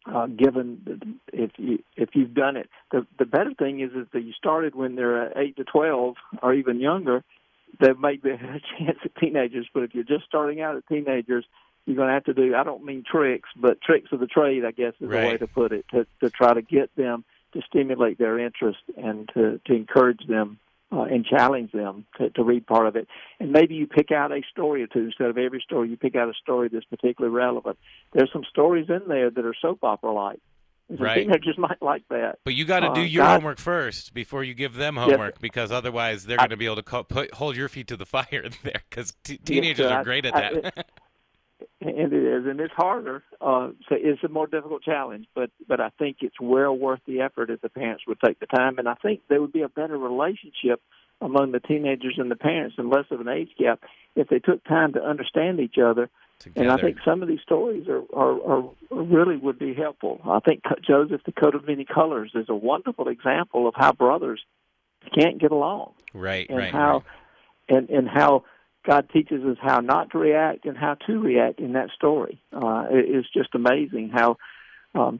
[0.05, 1.01] uh, given that
[1.33, 4.75] if you if you've done it, the the better thing is is that you started
[4.75, 7.23] when they're uh, eight to twelve or even younger.
[7.79, 11.45] There may be a chance at teenagers, but if you're just starting out at teenagers,
[11.85, 12.55] you're going to have to do.
[12.55, 15.47] I don't mean tricks, but tricks of the trade, I guess, is the way to
[15.47, 15.85] put it.
[15.91, 20.59] To to try to get them to stimulate their interest and to to encourage them
[20.95, 23.07] uh, and challenge them to, to read part of it.
[23.39, 25.89] And maybe you pick out a story or two instead of every story.
[25.89, 27.77] You pick out a story that's particularly relevant.
[28.13, 30.39] There's some stories in there that are soap opera like.
[30.87, 31.23] Right.
[31.25, 32.37] teenagers might like that.
[32.43, 35.09] But you got to Uh, do your God- homework first before you give them Yes,
[35.09, 37.97] homework because otherwise they're going to be able to co- put, hold your feet to
[37.97, 39.91] the fire there because t- teenagers sir.
[39.93, 40.87] are I- great at I- that.
[41.87, 43.23] and it is, and it's harder.
[43.41, 47.21] Uh, so it's a more difficult challenge, but but I think it's well worth the
[47.21, 49.69] effort if the parents would take the time, and I think there would be a
[49.69, 50.81] better relationship
[51.21, 53.81] among the teenagers and the parents, and less of an age gap
[54.15, 56.09] if they took time to understand each other.
[56.55, 60.19] And I think some of these stories are, are, are really would be helpful.
[60.25, 64.41] I think Joseph, the coat of many colors, is a wonderful example of how brothers
[65.17, 66.93] can't get along Right, and right, how
[67.69, 67.77] right.
[67.77, 68.43] and and how
[68.87, 72.41] God teaches us how not to react and how to react in that story.
[72.53, 74.37] Uh, it, it's just amazing how
[74.93, 75.19] um,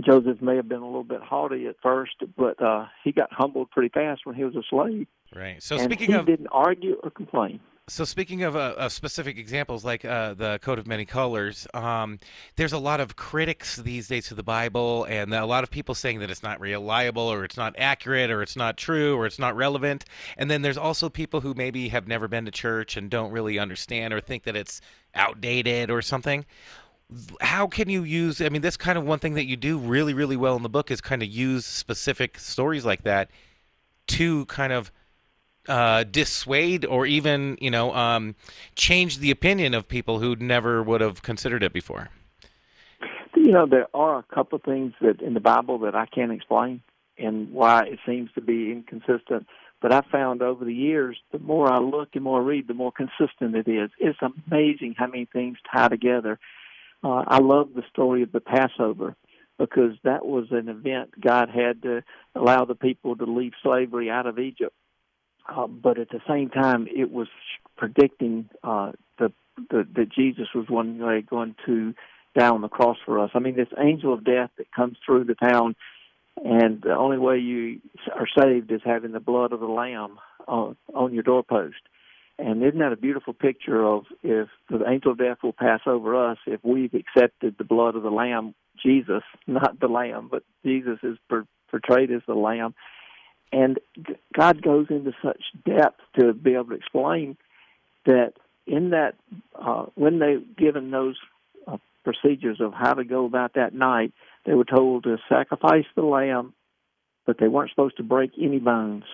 [0.00, 3.70] Joseph may have been a little bit haughty at first, but uh, he got humbled
[3.70, 5.06] pretty fast when he was a slave.
[5.34, 5.62] Right.
[5.62, 7.60] So and speaking he of didn't argue or complain.
[7.90, 12.20] So speaking of, uh, of specific examples like uh, the coat of many colors, um,
[12.54, 15.96] there's a lot of critics these days to the Bible, and a lot of people
[15.96, 19.40] saying that it's not reliable, or it's not accurate, or it's not true, or it's
[19.40, 20.04] not relevant.
[20.38, 23.58] And then there's also people who maybe have never been to church and don't really
[23.58, 24.80] understand or think that it's
[25.16, 26.46] outdated or something.
[27.40, 28.40] How can you use?
[28.40, 30.68] I mean, that's kind of one thing that you do really, really well in the
[30.68, 33.32] book is kind of use specific stories like that
[34.06, 34.92] to kind of
[35.68, 38.34] uh, dissuade or even you know um,
[38.74, 42.08] change the opinion of people who never would have considered it before.
[43.36, 46.32] You know, there are a couple of things that in the Bible that I can't
[46.32, 46.82] explain
[47.18, 49.46] and why it seems to be inconsistent.
[49.80, 52.74] But I found over the years, the more I look and more I read, the
[52.74, 53.90] more consistent it is.
[53.98, 56.38] It's amazing how many things tie together.
[57.02, 59.16] Uh, I love the story of the Passover
[59.58, 62.02] because that was an event God had to
[62.34, 64.74] allow the people to leave slavery out of Egypt.
[65.54, 67.28] Uh, but at the same time, it was
[67.76, 69.32] predicting uh, the,
[69.70, 71.92] the that Jesus was one day going to
[72.38, 73.30] die on the cross for us.
[73.34, 75.74] I mean, this angel of death that comes through the town,
[76.44, 77.80] and the only way you
[78.14, 81.76] are saved is having the blood of the lamb uh, on your doorpost.
[82.38, 86.30] And isn't that a beautiful picture of if the angel of death will pass over
[86.30, 90.98] us if we've accepted the blood of the lamb, Jesus, not the lamb, but Jesus
[91.02, 91.18] is
[91.70, 92.74] portrayed as the lamb.
[93.52, 93.78] And
[94.36, 97.36] God goes into such depth to be able to explain
[98.06, 98.34] that
[98.66, 99.16] in that
[99.54, 101.16] uh, when they given those
[101.66, 104.12] uh, procedures of how to go about that night,
[104.46, 106.54] they were told to sacrifice the lamb,
[107.26, 109.04] but they weren't supposed to break any bones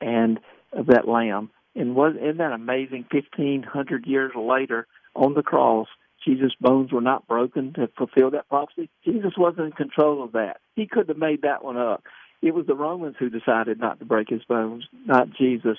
[0.00, 0.40] and
[0.72, 1.50] of that lamb.
[1.76, 3.06] And was isn't that amazing?
[3.10, 5.88] Fifteen hundred years later, on the cross,
[6.24, 8.88] Jesus' bones were not broken to fulfill that prophecy.
[9.04, 10.60] Jesus wasn't in control of that.
[10.74, 12.02] He could have made that one up.
[12.44, 15.78] It was the Romans who decided not to break his bones, not Jesus.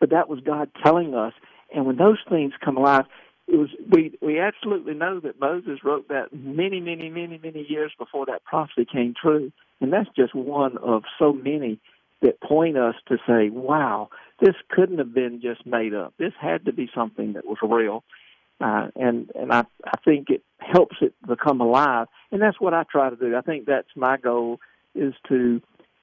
[0.00, 1.34] But that was God telling us.
[1.74, 3.04] And when those things come alive,
[3.46, 7.92] it was we we absolutely know that Moses wrote that many, many, many, many years
[7.98, 9.52] before that prophecy came true.
[9.82, 11.78] And that's just one of so many
[12.22, 14.08] that point us to say, wow,
[14.40, 16.14] this couldn't have been just made up.
[16.18, 18.02] This had to be something that was real.
[18.62, 22.84] Uh, and and I I think it helps it become alive, and that's what I
[22.90, 23.36] try to do.
[23.36, 24.58] I think that's my goal
[24.94, 25.60] is to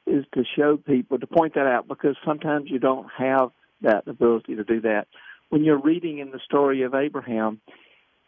[0.08, 4.56] is to show people to point that out because sometimes you don't have that ability
[4.56, 5.08] to do that.
[5.50, 7.62] When you're reading in the story of Abraham,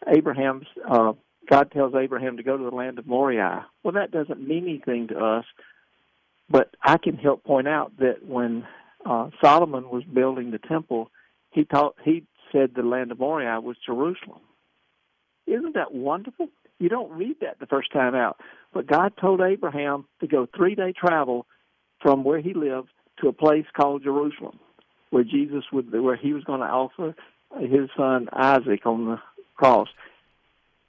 [0.07, 1.14] Abraham's uh,
[1.49, 3.66] God tells Abraham to go to the land of Moriah.
[3.84, 5.45] Well, that doesn't mean anything to us,
[6.49, 8.66] but I can help point out that when
[9.05, 11.11] uh, Solomon was building the temple,
[11.51, 14.41] he taught he said the land of Moriah was Jerusalem.
[15.47, 16.49] Isn't that wonderful?
[16.84, 18.41] You don't read that the first time out,
[18.73, 21.45] but God told Abraham to go three day travel
[22.01, 22.89] from where he lived
[23.21, 24.59] to a place called Jerusalem,
[25.09, 27.15] where Jesus would, where he was going to offer
[27.57, 29.21] his son Isaac on the
[29.55, 29.88] cross.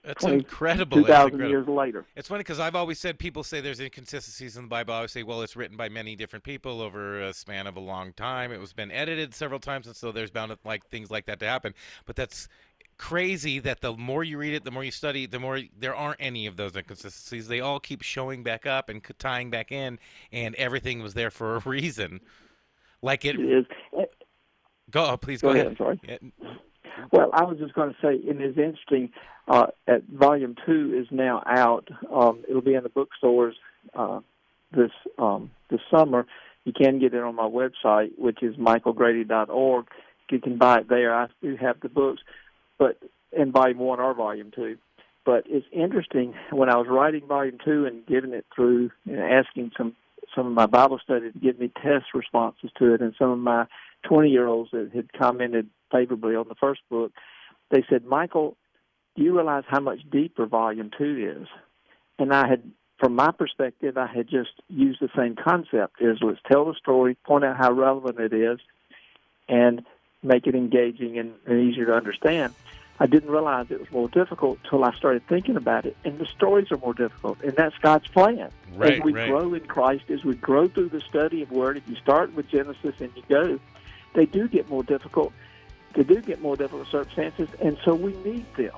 [0.03, 0.97] That's 20 incredible.
[0.99, 2.05] 2,000 years later.
[2.17, 4.95] It's funny because I've always said people say there's inconsistencies in the Bible.
[4.95, 7.81] I always say, well, it's written by many different people over a span of a
[7.81, 8.51] long time.
[8.51, 11.39] It was been edited several times, and so there's bound to, like things like that
[11.39, 11.73] to happen.
[12.05, 12.49] But that's
[12.97, 16.21] crazy that the more you read it, the more you study, the more there aren't
[16.21, 17.49] any of those inconsistencies.
[17.49, 19.99] They all keep showing back up and tying back in,
[20.33, 22.21] and everything was there for a reason.
[23.03, 23.39] Like it.
[23.39, 23.67] is.
[24.91, 26.01] Go, oh, please Go go, ahead, I'm sorry.
[26.07, 26.19] Yeah.
[27.11, 29.11] Well, I was just going to say, and it's interesting.
[29.47, 31.89] Uh, at volume two is now out.
[32.11, 33.57] Um, it'll be in the bookstores
[33.95, 34.21] uh,
[34.73, 36.27] this um, this summer.
[36.65, 39.87] You can get it on my website, which is michaelgrady.org.
[40.31, 41.15] You can buy it there.
[41.15, 42.23] I do have the books,
[42.85, 42.99] but
[43.33, 44.77] in volume one or volume two.
[45.25, 49.71] But it's interesting when I was writing volume two and giving it through and asking
[49.75, 49.97] some
[50.35, 53.39] some of my Bible study to give me test responses to it, and some of
[53.39, 53.67] my
[54.07, 57.13] 20 year olds that had commented favorably on the first book,
[57.71, 58.57] they said, Michael,
[59.17, 61.49] do you realize how much deeper volume two is?
[62.19, 62.63] And I had,
[62.99, 67.17] from my perspective, I had just used the same concept is let's tell the story,
[67.25, 68.59] point out how relevant it is,
[69.49, 69.83] and
[70.25, 72.55] make it engaging and, and easier to understand.
[73.01, 75.97] I didn't realize it was more difficult until I started thinking about it.
[76.05, 78.51] And the stories are more difficult, and that's God's plan.
[78.75, 79.29] Right, as we right.
[79.29, 82.49] grow in Christ, as we grow through the study of Word, if you start with
[82.49, 83.59] Genesis and you go,
[84.15, 85.33] they do get more difficult.
[85.95, 88.75] They do get more difficult circumstances, and so we need them.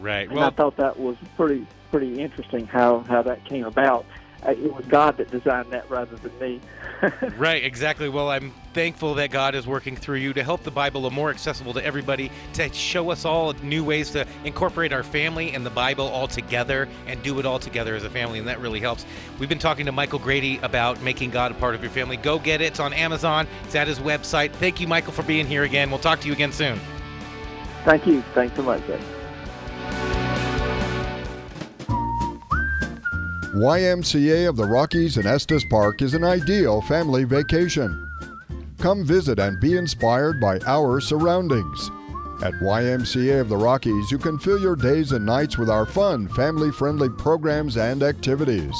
[0.00, 0.28] Right.
[0.28, 4.06] And I thought that was pretty pretty interesting how how that came about.
[4.46, 6.60] Uh, it was God that designed that rather than me.
[7.36, 8.08] Right, exactly.
[8.08, 11.72] Well, I'm thankful that God is working through you to help the Bible more accessible
[11.74, 16.08] to everybody, to show us all new ways to incorporate our family and the Bible
[16.08, 19.06] all together and do it all together as a family, and that really helps.
[19.38, 22.16] We've been talking to Michael Grady about making God a part of your family.
[22.16, 22.66] Go get it.
[22.66, 23.46] It's on Amazon.
[23.64, 24.52] It's at his website.
[24.52, 25.90] Thank you, Michael, for being here again.
[25.90, 26.80] We'll talk to you again soon.
[27.84, 28.22] Thank you.
[28.34, 28.82] Thanks so much.
[33.54, 38.06] YMCA of the Rockies in Estes Park is an ideal family vacation.
[38.76, 41.90] Come visit and be inspired by our surroundings.
[42.42, 46.28] At YMCA of the Rockies, you can fill your days and nights with our fun,
[46.28, 48.76] family friendly programs and activities.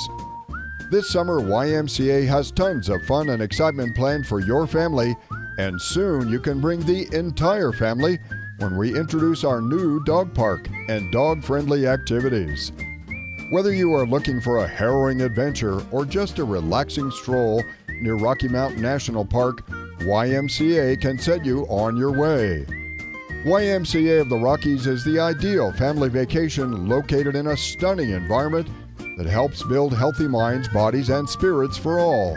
[0.90, 5.16] This summer, YMCA has tons of fun and excitement planned for your family,
[5.56, 8.18] and soon you can bring the entire family
[8.58, 12.70] when we introduce our new dog park and dog friendly activities.
[13.50, 17.64] Whether you are looking for a harrowing adventure or just a relaxing stroll
[18.02, 19.66] near Rocky Mountain National Park,
[20.00, 22.66] YMCA can set you on your way.
[23.46, 28.68] YMCA of the Rockies is the ideal family vacation located in a stunning environment
[29.16, 32.36] that helps build healthy minds, bodies, and spirits for all.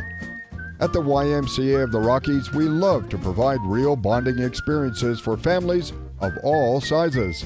[0.79, 5.91] At the YMCA of the Rockies, we love to provide real bonding experiences for families
[6.21, 7.43] of all sizes.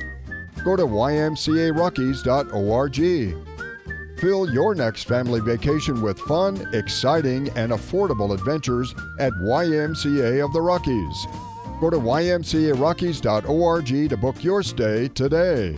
[0.64, 3.55] Go to ymcarockies.org.
[4.18, 10.62] Fill your next family vacation with fun, exciting, and affordable adventures at YMCA of the
[10.62, 11.28] Rockies.
[11.82, 15.78] Go to ymcarockies.org to book your stay today.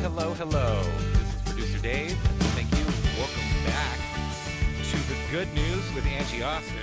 [0.00, 0.82] Hello, hello.
[1.12, 2.16] This is producer Dave.
[2.56, 2.84] Thank you.
[3.18, 3.98] Welcome back
[4.90, 6.76] to the Good News with Angie Austin.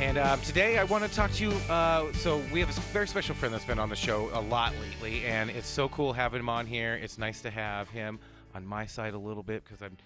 [0.00, 1.50] And um, today I want to talk to you.
[1.68, 4.72] Uh, so we have a very special friend that's been on the show a lot
[4.80, 6.94] lately, and it's so cool having him on here.
[6.94, 8.18] It's nice to have him
[8.54, 9.98] on my side a little bit because I'm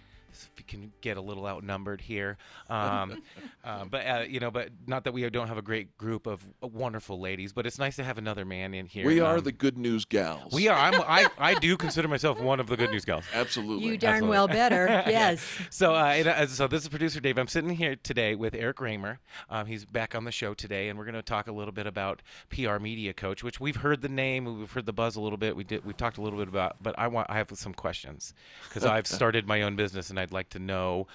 [0.42, 2.36] if you can get a little outnumbered here.
[2.68, 3.22] Um,
[3.64, 6.44] uh, but uh, you know, but not that we don't have a great group of
[6.60, 9.06] wonderful ladies, but it's nice to have another man in here.
[9.06, 10.52] We are Um, the good news gals.
[10.52, 10.76] we are.
[10.76, 13.24] I'm, I I do consider myself one of the good news gals.
[13.34, 13.86] Absolutely.
[13.86, 14.30] You darn Absolutely.
[14.36, 15.04] well better.
[15.06, 15.40] Yes.
[15.70, 17.38] So, uh, and, uh, so this is producer Dave.
[17.38, 19.18] I'm sitting here today with Eric Raymer.
[19.48, 21.86] Um, he's back on the show today, and we're going to talk a little bit
[21.86, 25.38] about PR Media Coach, which we've heard the name, we've heard the buzz a little
[25.38, 25.54] bit.
[25.56, 28.34] We did, we've talked a little bit about, but I want, I have some questions
[28.68, 31.06] because I've started my own business, and I'd like to know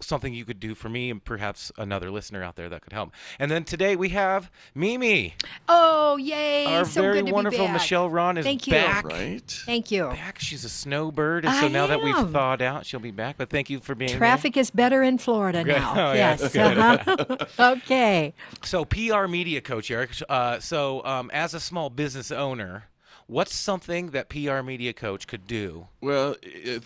[0.00, 3.12] something you could do for me, and perhaps another listener out there that could help.
[3.40, 5.34] And then today we have Mimi.
[5.68, 6.66] Oh, yay.
[6.66, 7.72] Our so very good to wonderful be back.
[7.72, 8.72] Michelle Ron is Thank you.
[8.72, 9.04] back.
[9.04, 9.62] Right.
[9.66, 10.04] Thank you.
[10.10, 10.38] Back.
[10.38, 13.36] She's a snowbird, and so I now that we've thawed out, she'll be back.
[13.36, 14.18] But thank you for being here.
[14.18, 15.94] Traffic is better in Florida now.
[16.06, 16.54] Oh, yeah, yes.
[16.54, 17.46] uh-huh.
[17.76, 18.34] okay.
[18.62, 20.10] So PR media coach Eric.
[20.28, 22.84] Uh, so um, as a small business owner,
[23.26, 25.88] what's something that PR media coach could do?
[26.00, 26.36] Well,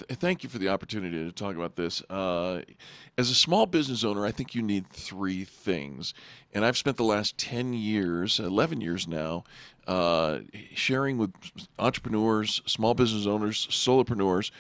[0.09, 2.03] thank you for the opportunity to talk about this.
[2.09, 2.63] Uh,
[3.19, 6.15] as a small business owner, I think you need three things.
[6.53, 9.45] And I've spent the last 10 years, 11 years now,
[9.87, 10.41] uh,
[10.75, 11.33] sharing with
[11.79, 14.51] entrepreneurs, small business owners, solopreneurs,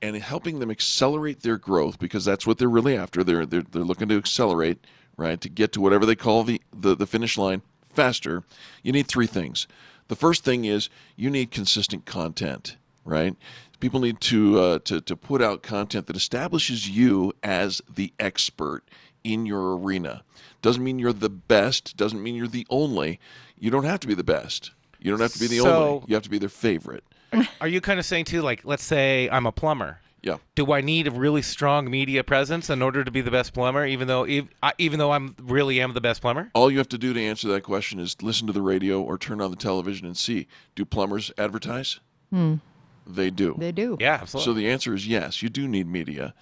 [0.00, 3.22] and helping them accelerate their growth because that's what they're really after.
[3.22, 4.84] They're, they're, they're looking to accelerate,
[5.16, 8.42] right, to get to whatever they call the, the, the finish line faster.
[8.82, 9.68] You need three things.
[10.12, 13.34] The first thing is you need consistent content, right?
[13.80, 18.82] People need to, uh, to, to put out content that establishes you as the expert
[19.24, 20.22] in your arena.
[20.60, 23.20] Doesn't mean you're the best, doesn't mean you're the only.
[23.58, 24.72] You don't have to be the best.
[25.00, 26.04] You don't have to be the So- only.
[26.08, 27.04] You have to be their favorite.
[27.62, 30.00] Are you kind of saying too, like, let's say I'm a plumber.
[30.22, 30.36] Yeah.
[30.54, 33.84] Do I need a really strong media presence in order to be the best plumber?
[33.84, 34.24] Even though,
[34.62, 36.50] I- even though I'm really am the best plumber.
[36.54, 39.18] All you have to do to answer that question is listen to the radio or
[39.18, 40.46] turn on the television and see
[40.76, 41.98] do plumbers advertise?
[42.30, 42.56] Hmm.
[43.04, 43.56] They do.
[43.58, 43.96] They do.
[43.98, 44.44] Yeah, absolutely.
[44.44, 46.34] So the answer is yes, you do need media.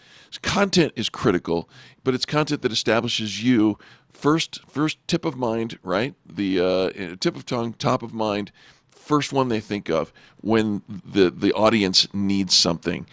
[0.43, 1.69] Content is critical,
[2.05, 3.79] but it's content that establishes you
[4.13, 6.15] first first tip of mind, right?
[6.31, 8.53] The uh, tip of tongue, top of mind,
[8.91, 10.13] first one they think of
[10.43, 13.07] when the the audience needs something.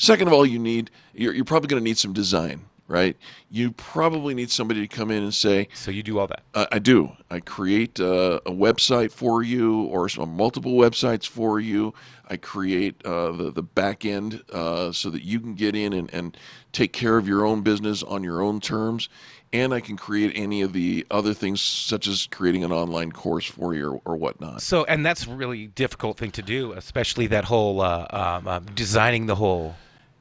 [0.00, 3.18] Second of all, you need you're, you're probably going to need some design, right?
[3.50, 5.68] You probably need somebody to come in and say.
[5.74, 6.42] So you do all that.
[6.54, 7.18] Uh, I do.
[7.30, 11.92] I create uh, a website for you, or some multiple websites for you.
[12.30, 16.08] I create uh, the the back end uh, so that you can get in and,
[16.14, 16.34] and
[16.72, 19.10] take care of your own business on your own terms.
[19.52, 23.44] And I can create any of the other things, such as creating an online course
[23.44, 24.62] for you or, or whatnot.
[24.62, 28.66] So, and that's a really difficult thing to do, especially that whole uh, um, um,
[28.74, 29.74] designing the whole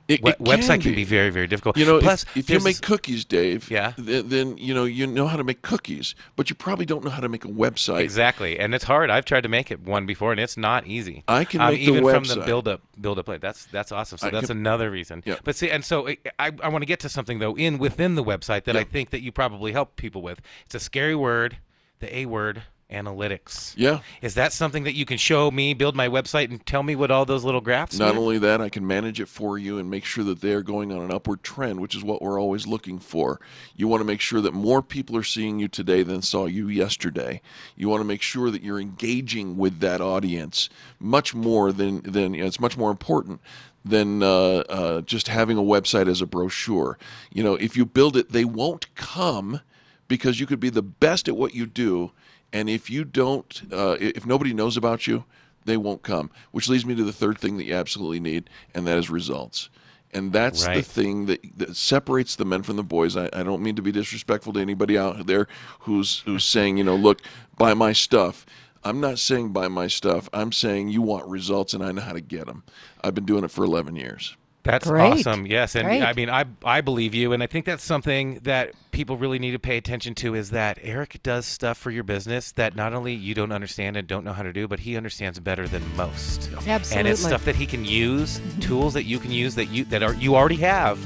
[0.09, 1.03] It- we- it website can be.
[1.05, 1.77] very, very difficult.
[1.77, 3.93] You know, if- plus if, you there's make cookies, Dave, Yeah.
[3.97, 7.11] then, then you know you know how to make cookies, but you probably don't know
[7.11, 8.01] how to make a website.
[8.01, 9.09] Exactly, and it's hard.
[9.09, 11.23] I've tried to make it one before, and it's not easy.
[11.27, 13.27] I can um, make the even from the build up, build up.
[13.27, 14.17] Like that's that's awesome.
[14.17, 15.21] So I that's can- another reason.
[15.25, 15.35] Yeah.
[15.43, 18.15] But see, and so I I, I want to get to something though in within
[18.15, 20.41] the website that I think that you probably help people with.
[20.65, 21.57] It's a scary word,
[21.99, 22.63] the A word.
[22.91, 23.73] Analytics.
[23.77, 23.99] Yeah.
[24.21, 27.11] Is that something that you can show me, build my website, and tell me what
[27.11, 28.05] all those little graphs are?
[28.05, 28.23] Not mean?
[28.23, 31.03] only that, I can manage it for you and make sure that they're going on
[31.03, 33.39] an upward trend, which is what we're always looking for.
[33.75, 36.67] You want to make sure that more people are seeing you today than saw you
[36.67, 37.41] yesterday.
[37.75, 40.67] You want to make sure that you're engaging with that audience
[40.99, 43.39] much more than than you know, it's much more important
[43.85, 46.97] than uh, uh, just having a website as a brochure.
[47.31, 49.61] You know, if you build it, they won't come
[50.07, 52.11] because you could be the best at what you do,
[52.51, 55.25] and if you don't, uh, if nobody knows about you,
[55.65, 56.31] they won't come.
[56.51, 59.69] Which leads me to the third thing that you absolutely need, and that is results.
[60.11, 63.15] And that's the thing that, that separates the men from the boys.
[63.15, 65.47] I, I don't mean to be disrespectful to anybody out there
[65.81, 67.21] who's who's saying, you know, look,
[67.57, 68.45] buy my stuff.
[68.83, 70.27] I'm not saying buy my stuff.
[70.33, 72.63] I'm saying you want results, and I know how to get them.
[73.03, 74.35] I've been doing it for 11 years.
[74.63, 75.01] That's Great.
[75.01, 75.45] awesome.
[75.45, 76.03] Yes, and Great.
[76.03, 79.51] I mean, I I believe you, and I think that's something that people really need
[79.51, 80.35] to pay attention to.
[80.35, 84.05] Is that Eric does stuff for your business that not only you don't understand and
[84.07, 86.49] don't know how to do, but he understands better than most.
[86.67, 86.97] Absolutely.
[86.97, 90.03] And it's stuff that he can use, tools that you can use that you that
[90.03, 90.99] are you already have,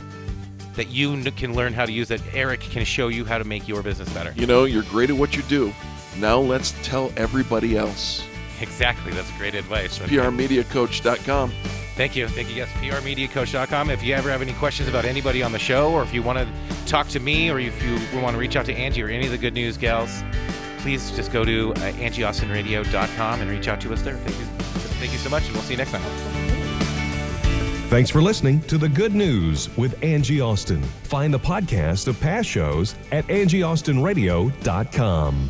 [0.76, 2.08] that you n- can learn how to use.
[2.08, 4.34] That Eric can show you how to make your business better.
[4.36, 5.72] You know, you're great at what you do.
[6.18, 8.24] Now let's tell everybody else.
[8.62, 9.12] Exactly.
[9.14, 10.00] That's great advice.
[10.00, 11.52] PRMediaCoach.com.
[11.96, 12.28] Thank you.
[12.28, 12.56] Thank you.
[12.56, 13.92] Yes, prmediacoach.com.
[13.92, 16.40] If you ever have any questions about anybody on the show, or if you want
[16.40, 16.48] to
[16.86, 19.32] talk to me, or if you want to reach out to Angie or any of
[19.32, 20.24] the good news gals,
[20.80, 24.16] please just go to uh, angieaustinradio.com and reach out to us there.
[24.16, 24.46] Thank you.
[25.00, 26.02] Thank you so much, and we'll see you next time.
[27.90, 30.82] Thanks for listening to The Good News with Angie Austin.
[30.82, 35.50] Find the podcast of past shows at angieaustinradio.com.